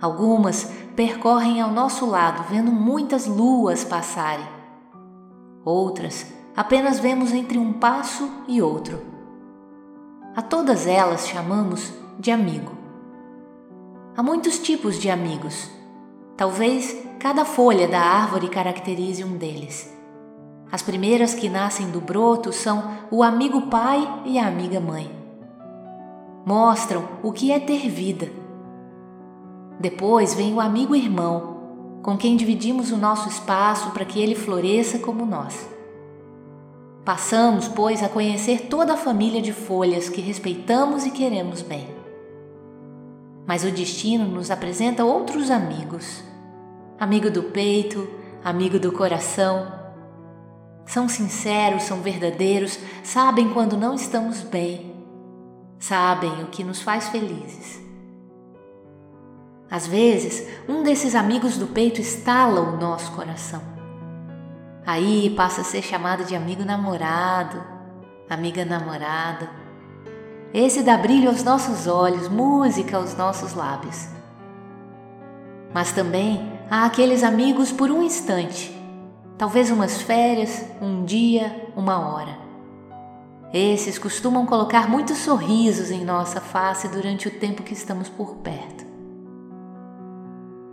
Algumas 0.00 0.70
percorrem 0.94 1.60
ao 1.60 1.72
nosso 1.72 2.06
lado 2.06 2.44
vendo 2.48 2.70
muitas 2.70 3.26
luas 3.26 3.82
passarem. 3.82 4.46
Outras 5.64 6.32
apenas 6.54 7.00
vemos 7.00 7.32
entre 7.32 7.58
um 7.58 7.72
passo 7.72 8.30
e 8.46 8.62
outro. 8.62 9.00
A 10.36 10.42
todas 10.42 10.86
elas 10.86 11.26
chamamos 11.26 11.92
de 12.20 12.30
amigo. 12.30 12.81
Há 14.14 14.22
muitos 14.22 14.58
tipos 14.58 15.00
de 15.00 15.08
amigos. 15.08 15.70
Talvez 16.36 16.94
cada 17.18 17.46
folha 17.46 17.88
da 17.88 17.98
árvore 17.98 18.46
caracterize 18.46 19.24
um 19.24 19.38
deles. 19.38 19.90
As 20.70 20.82
primeiras 20.82 21.32
que 21.32 21.48
nascem 21.48 21.90
do 21.90 21.98
broto 21.98 22.52
são 22.52 22.90
o 23.10 23.22
amigo 23.22 23.68
pai 23.68 24.22
e 24.26 24.38
a 24.38 24.46
amiga 24.46 24.80
mãe. 24.80 25.10
Mostram 26.44 27.08
o 27.22 27.32
que 27.32 27.50
é 27.50 27.58
ter 27.58 27.88
vida. 27.88 28.30
Depois 29.80 30.34
vem 30.34 30.52
o 30.52 30.60
amigo 30.60 30.94
irmão, 30.94 32.00
com 32.02 32.14
quem 32.14 32.36
dividimos 32.36 32.92
o 32.92 32.98
nosso 32.98 33.30
espaço 33.30 33.92
para 33.92 34.04
que 34.04 34.20
ele 34.20 34.34
floresça 34.34 34.98
como 34.98 35.24
nós. 35.24 35.66
Passamos, 37.02 37.66
pois, 37.66 38.02
a 38.02 38.10
conhecer 38.10 38.66
toda 38.68 38.92
a 38.92 38.98
família 38.98 39.40
de 39.40 39.54
folhas 39.54 40.10
que 40.10 40.20
respeitamos 40.20 41.06
e 41.06 41.10
queremos 41.10 41.62
bem. 41.62 42.01
Mas 43.46 43.64
o 43.64 43.70
destino 43.70 44.26
nos 44.26 44.50
apresenta 44.50 45.04
outros 45.04 45.50
amigos. 45.50 46.22
Amigo 46.98 47.30
do 47.30 47.44
peito, 47.44 48.08
amigo 48.44 48.78
do 48.78 48.92
coração. 48.92 49.80
São 50.86 51.08
sinceros, 51.08 51.84
são 51.84 52.00
verdadeiros, 52.00 52.78
sabem 53.02 53.52
quando 53.52 53.76
não 53.76 53.94
estamos 53.94 54.42
bem, 54.42 54.94
sabem 55.78 56.42
o 56.42 56.48
que 56.48 56.64
nos 56.64 56.82
faz 56.82 57.08
felizes. 57.08 57.80
Às 59.70 59.86
vezes, 59.86 60.46
um 60.68 60.82
desses 60.82 61.14
amigos 61.14 61.56
do 61.56 61.68
peito 61.68 62.00
estala 62.00 62.60
o 62.60 62.76
nosso 62.76 63.12
coração. 63.12 63.62
Aí 64.84 65.30
passa 65.36 65.62
a 65.62 65.64
ser 65.64 65.82
chamado 65.82 66.24
de 66.24 66.34
amigo 66.34 66.64
namorado, 66.64 67.62
amiga 68.28 68.64
namorada 68.64 69.61
esse 70.54 70.82
dá 70.82 70.98
brilho 70.98 71.30
aos 71.30 71.42
nossos 71.42 71.86
olhos, 71.86 72.28
música 72.28 72.96
aos 72.98 73.16
nossos 73.16 73.54
lábios. 73.54 74.08
Mas 75.72 75.92
também 75.92 76.52
há 76.70 76.84
aqueles 76.84 77.22
amigos 77.22 77.72
por 77.72 77.90
um 77.90 78.02
instante, 78.02 78.70
talvez 79.38 79.70
umas 79.70 80.02
férias, 80.02 80.64
um 80.80 81.04
dia, 81.04 81.70
uma 81.74 81.98
hora. 81.98 82.36
Esses 83.52 83.98
costumam 83.98 84.46
colocar 84.46 84.88
muitos 84.88 85.18
sorrisos 85.18 85.90
em 85.90 86.04
nossa 86.04 86.40
face 86.40 86.88
durante 86.88 87.28
o 87.28 87.30
tempo 87.30 87.62
que 87.62 87.74
estamos 87.74 88.08
por 88.08 88.36
perto. 88.36 88.84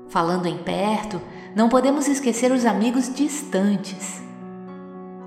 Falando 0.10 0.46
em 0.46 0.58
perto, 0.58 1.22
não 1.56 1.70
podemos 1.70 2.08
esquecer 2.08 2.52
os 2.52 2.66
amigos 2.66 3.14
distantes. 3.14 4.22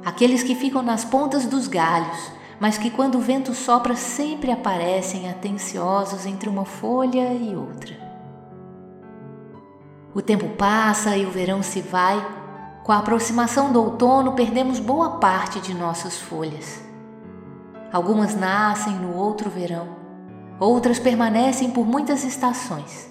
Aqueles 0.05 0.43
que 0.43 0.55
ficam 0.55 0.83
nas 0.83 1.05
pontas 1.05 1.47
dos 1.47 1.69
galhos, 1.69 2.33
mas 2.63 2.79
que 2.79 2.91
quando 2.91 3.17
o 3.17 3.21
vento 3.21 3.53
sopra 3.55 3.97
sempre 3.97 4.53
aparecem 4.53 5.29
atenciosos 5.29 6.27
entre 6.27 6.49
uma 6.49 6.65
folha 6.65 7.33
e 7.33 7.57
outra. 7.57 7.93
O 10.15 10.23
tempo 10.23 10.49
passa 10.51 11.17
e 11.17 11.27
o 11.27 11.31
verão 11.33 11.61
se 11.61 11.81
vai. 11.81 12.25
Com 12.85 12.93
a 12.93 12.99
aproximação 12.99 13.73
do 13.73 13.83
outono, 13.83 14.35
perdemos 14.35 14.79
boa 14.79 15.19
parte 15.19 15.59
de 15.59 15.75
nossas 15.75 16.21
folhas. 16.21 16.81
Algumas 17.93 18.37
nascem 18.37 18.93
no 18.93 19.17
outro 19.17 19.51
verão, 19.51 19.89
outras 20.61 21.01
permanecem 21.01 21.73
por 21.73 21.85
muitas 21.85 22.23
estações. 22.23 23.11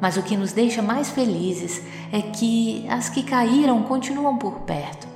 Mas 0.00 0.16
o 0.16 0.22
que 0.22 0.36
nos 0.36 0.52
deixa 0.52 0.80
mais 0.80 1.10
felizes 1.10 1.82
é 2.12 2.22
que 2.22 2.86
as 2.88 3.08
que 3.08 3.24
caíram 3.24 3.82
continuam 3.82 4.36
por 4.38 4.60
perto 4.60 5.15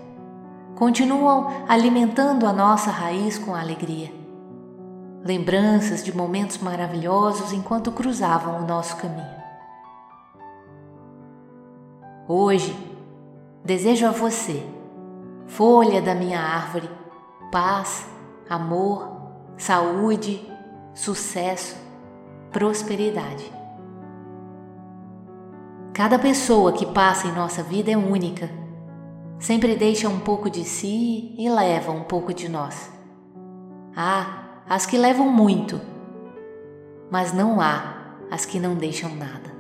continuam 0.81 1.67
alimentando 1.69 2.47
a 2.47 2.55
nossa 2.55 2.91
raiz 2.91 3.37
com 3.37 3.55
alegria. 3.55 4.11
Lembranças 5.23 6.03
de 6.03 6.17
momentos 6.17 6.57
maravilhosos 6.57 7.53
enquanto 7.53 7.93
cruzavam 7.93 8.63
o 8.63 8.67
nosso 8.67 8.97
caminho. 8.97 9.29
Hoje, 12.27 12.75
desejo 13.63 14.07
a 14.07 14.11
você, 14.11 14.67
folha 15.47 16.01
da 16.01 16.15
minha 16.15 16.41
árvore, 16.41 16.89
paz, 17.53 18.07
amor, 18.49 19.07
saúde, 19.59 20.51
sucesso, 20.95 21.77
prosperidade. 22.51 23.53
Cada 25.93 26.19
pessoa 26.19 26.73
que 26.73 26.87
passa 26.87 27.27
em 27.27 27.33
nossa 27.33 27.63
vida 27.63 27.91
é 27.91 27.99
única 27.99 28.60
sempre 29.41 29.75
deixa 29.75 30.09
um 30.09 30.21
pouco 30.21 30.49
de 30.49 30.63
si 30.65 31.35
e 31.37 31.49
leva 31.51 31.91
um 31.91 32.05
pouco 32.05 32.33
de 32.33 32.49
nós. 32.49 32.93
Há 33.97 34.63
as 34.69 34.87
que 34.87 34.97
levam 34.97 35.29
muito, 35.29 35.81
mas 37.11 37.33
não 37.33 37.61
há 37.61 38.19
as 38.31 38.45
que 38.45 38.61
não 38.61 38.77
deixam 38.77 39.13
nada. 39.17 39.60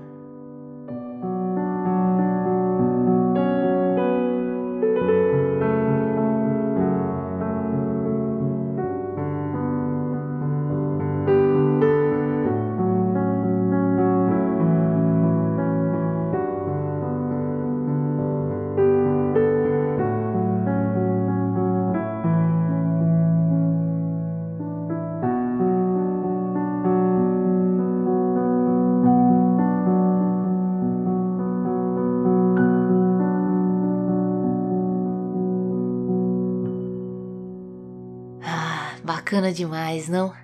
Bacana 39.40 39.54
demais, 39.54 40.06
não? 40.06 40.34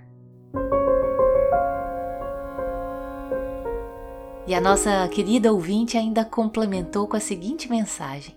E 4.47 4.55
a 4.55 4.61
nossa 4.61 5.07
querida 5.09 5.53
ouvinte 5.53 5.99
ainda 5.99 6.25
complementou 6.25 7.07
com 7.07 7.15
a 7.15 7.21
seguinte 7.21 7.69
mensagem: 7.69 8.35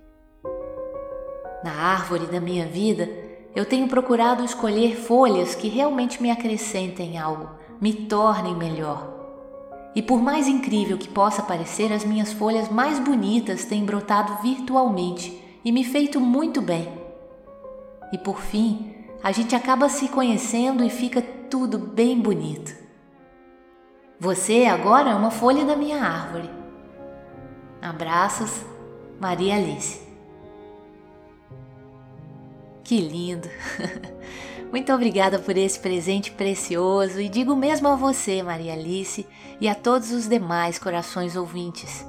Na 1.63 1.71
árvore 1.71 2.25
da 2.25 2.41
minha 2.41 2.65
vida, 2.65 3.09
eu 3.55 3.63
tenho 3.65 3.87
procurado 3.87 4.43
escolher 4.43 4.97
folhas 4.97 5.55
que 5.55 5.69
realmente 5.69 6.21
me 6.21 6.29
acrescentem 6.29 7.17
algo, 7.17 7.51
me 7.79 7.93
tornem 7.93 8.53
melhor. 8.53 9.07
E 9.95 10.01
por 10.01 10.21
mais 10.21 10.45
incrível 10.45 10.97
que 10.97 11.07
possa 11.07 11.41
parecer, 11.41 11.93
as 11.93 12.03
minhas 12.03 12.33
folhas 12.33 12.67
mais 12.67 12.99
bonitas 12.99 13.63
têm 13.63 13.85
brotado 13.85 14.41
virtualmente 14.41 15.41
e 15.63 15.71
me 15.71 15.85
feito 15.85 16.19
muito 16.19 16.61
bem. 16.61 16.89
E 18.11 18.17
por 18.17 18.41
fim, 18.41 18.88
a 19.21 19.31
gente 19.31 19.55
acaba 19.55 19.89
se 19.89 20.07
conhecendo 20.07 20.83
e 20.83 20.89
fica 20.89 21.21
tudo 21.21 21.77
bem 21.77 22.19
bonito. 22.19 22.73
Você 24.19 24.65
agora 24.65 25.11
é 25.11 25.15
uma 25.15 25.31
folha 25.31 25.65
da 25.65 25.75
minha 25.75 26.01
árvore. 26.01 26.49
Abraços, 27.81 28.63
Maria 29.19 29.55
Alice. 29.55 30.07
Que 32.83 32.99
lindo! 32.99 33.47
Muito 34.71 34.93
obrigada 34.93 35.39
por 35.39 35.57
esse 35.57 35.79
presente 35.79 36.31
precioso 36.31 37.19
e 37.19 37.27
digo 37.27 37.55
mesmo 37.55 37.87
a 37.87 37.95
você, 37.95 38.43
Maria 38.43 38.73
Alice, 38.73 39.25
e 39.59 39.67
a 39.67 39.75
todos 39.75 40.11
os 40.11 40.29
demais 40.29 40.77
corações 40.77 41.35
ouvintes. 41.35 42.05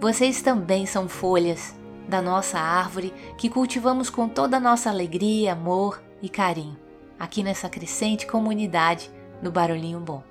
Vocês 0.00 0.42
também 0.42 0.84
são 0.84 1.08
folhas 1.08 1.74
da 2.06 2.20
nossa 2.20 2.58
árvore 2.58 3.12
que 3.38 3.48
cultivamos 3.48 4.10
com 4.10 4.28
toda 4.28 4.58
a 4.58 4.60
nossa 4.60 4.90
alegria, 4.90 5.54
amor 5.54 6.05
e 6.22 6.28
carinho, 6.28 6.78
aqui 7.18 7.42
nessa 7.42 7.68
crescente 7.68 8.26
comunidade 8.26 9.10
do 9.42 9.50
Barulhinho 9.50 10.00
Bom. 10.00 10.22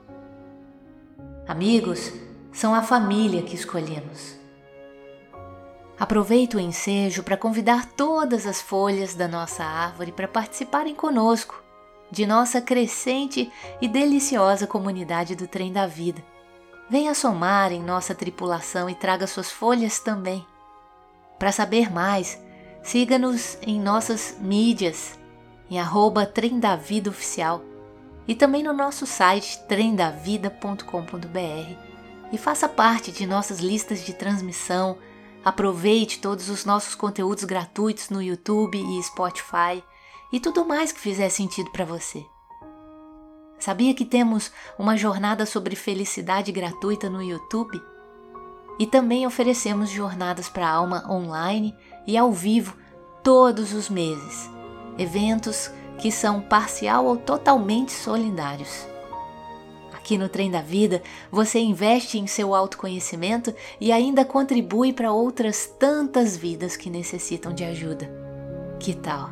Amigos 1.47 2.11
são 2.51 2.73
a 2.73 2.81
família 2.81 3.43
que 3.43 3.55
escolhemos. 3.55 4.35
Aproveito 5.99 6.55
o 6.55 6.59
ensejo 6.59 7.23
para 7.23 7.37
convidar 7.37 7.91
todas 7.93 8.45
as 8.45 8.61
folhas 8.61 9.13
da 9.13 9.27
nossa 9.27 9.63
árvore 9.63 10.11
para 10.11 10.27
participarem 10.27 10.93
conosco 10.93 11.63
de 12.11 12.25
nossa 12.25 12.61
crescente 12.61 13.51
e 13.81 13.87
deliciosa 13.87 14.67
comunidade 14.67 15.35
do 15.35 15.47
Trem 15.47 15.71
da 15.71 15.87
Vida. 15.87 16.23
Venha 16.89 17.13
somar 17.13 17.71
em 17.71 17.81
nossa 17.81 18.13
tripulação 18.13 18.89
e 18.89 18.95
traga 18.95 19.25
suas 19.25 19.51
folhas 19.51 19.99
também. 19.99 20.45
Para 21.39 21.51
saber 21.51 21.91
mais, 21.91 22.39
siga-nos 22.83 23.57
em 23.61 23.79
nossas 23.79 24.37
mídias, 24.39 25.17
em 25.69 25.79
arroba 25.79 26.25
Trem 26.25 26.59
da 26.59 26.75
Vida 26.75 27.09
Oficial 27.09 27.63
e 28.27 28.35
também 28.35 28.63
no 28.63 28.73
nosso 28.73 29.05
site 29.05 29.59
tremdavida.com.br 29.67 31.95
e 32.31 32.37
faça 32.37 32.67
parte 32.67 33.11
de 33.11 33.25
nossas 33.25 33.59
listas 33.59 34.03
de 34.03 34.13
transmissão. 34.13 34.97
Aproveite 35.43 36.19
todos 36.19 36.49
os 36.49 36.65
nossos 36.65 36.95
conteúdos 36.95 37.43
gratuitos 37.43 38.09
no 38.09 38.21
YouTube 38.21 38.77
e 38.77 39.03
Spotify 39.03 39.83
e 40.31 40.39
tudo 40.39 40.65
mais 40.65 40.91
que 40.91 40.99
fizer 40.99 41.29
sentido 41.29 41.71
para 41.71 41.85
você. 41.85 42.25
Sabia 43.59 43.93
que 43.93 44.05
temos 44.05 44.51
uma 44.77 44.97
jornada 44.97 45.45
sobre 45.45 45.75
felicidade 45.75 46.51
gratuita 46.51 47.09
no 47.09 47.21
YouTube? 47.21 47.81
E 48.77 48.85
também 48.85 49.25
oferecemos 49.25 49.89
jornadas 49.89 50.49
para 50.49 50.67
a 50.67 50.71
alma 50.71 51.09
online 51.09 51.73
e 52.05 52.17
ao 52.17 52.33
vivo 52.33 52.75
todos 53.23 53.71
os 53.71 53.89
meses. 53.89 54.54
Eventos 54.97 55.71
que 55.97 56.11
são 56.11 56.41
parcial 56.41 57.05
ou 57.05 57.17
totalmente 57.17 57.91
solidários. 57.91 58.87
Aqui 59.93 60.17
no 60.17 60.29
Trem 60.29 60.51
da 60.51 60.61
Vida, 60.61 61.01
você 61.31 61.59
investe 61.59 62.19
em 62.19 62.27
seu 62.27 62.53
autoconhecimento 62.53 63.53
e 63.81 63.91
ainda 63.91 64.23
contribui 64.23 64.93
para 64.93 65.11
outras 65.11 65.65
tantas 65.79 66.37
vidas 66.37 66.77
que 66.77 66.89
necessitam 66.89 67.53
de 67.53 67.63
ajuda. 67.63 68.07
Que 68.79 68.93
tal? 68.93 69.31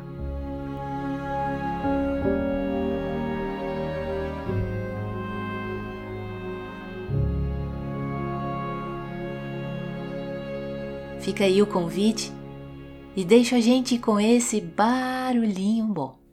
Fica 11.20 11.44
aí 11.44 11.62
o 11.62 11.66
convite 11.66 12.32
e 13.16 13.24
deixa 13.24 13.56
a 13.56 13.60
gente 13.60 13.98
com 13.98 14.18
esse 14.18 14.60
barulhinho 14.60 15.86
bom. 15.86 16.23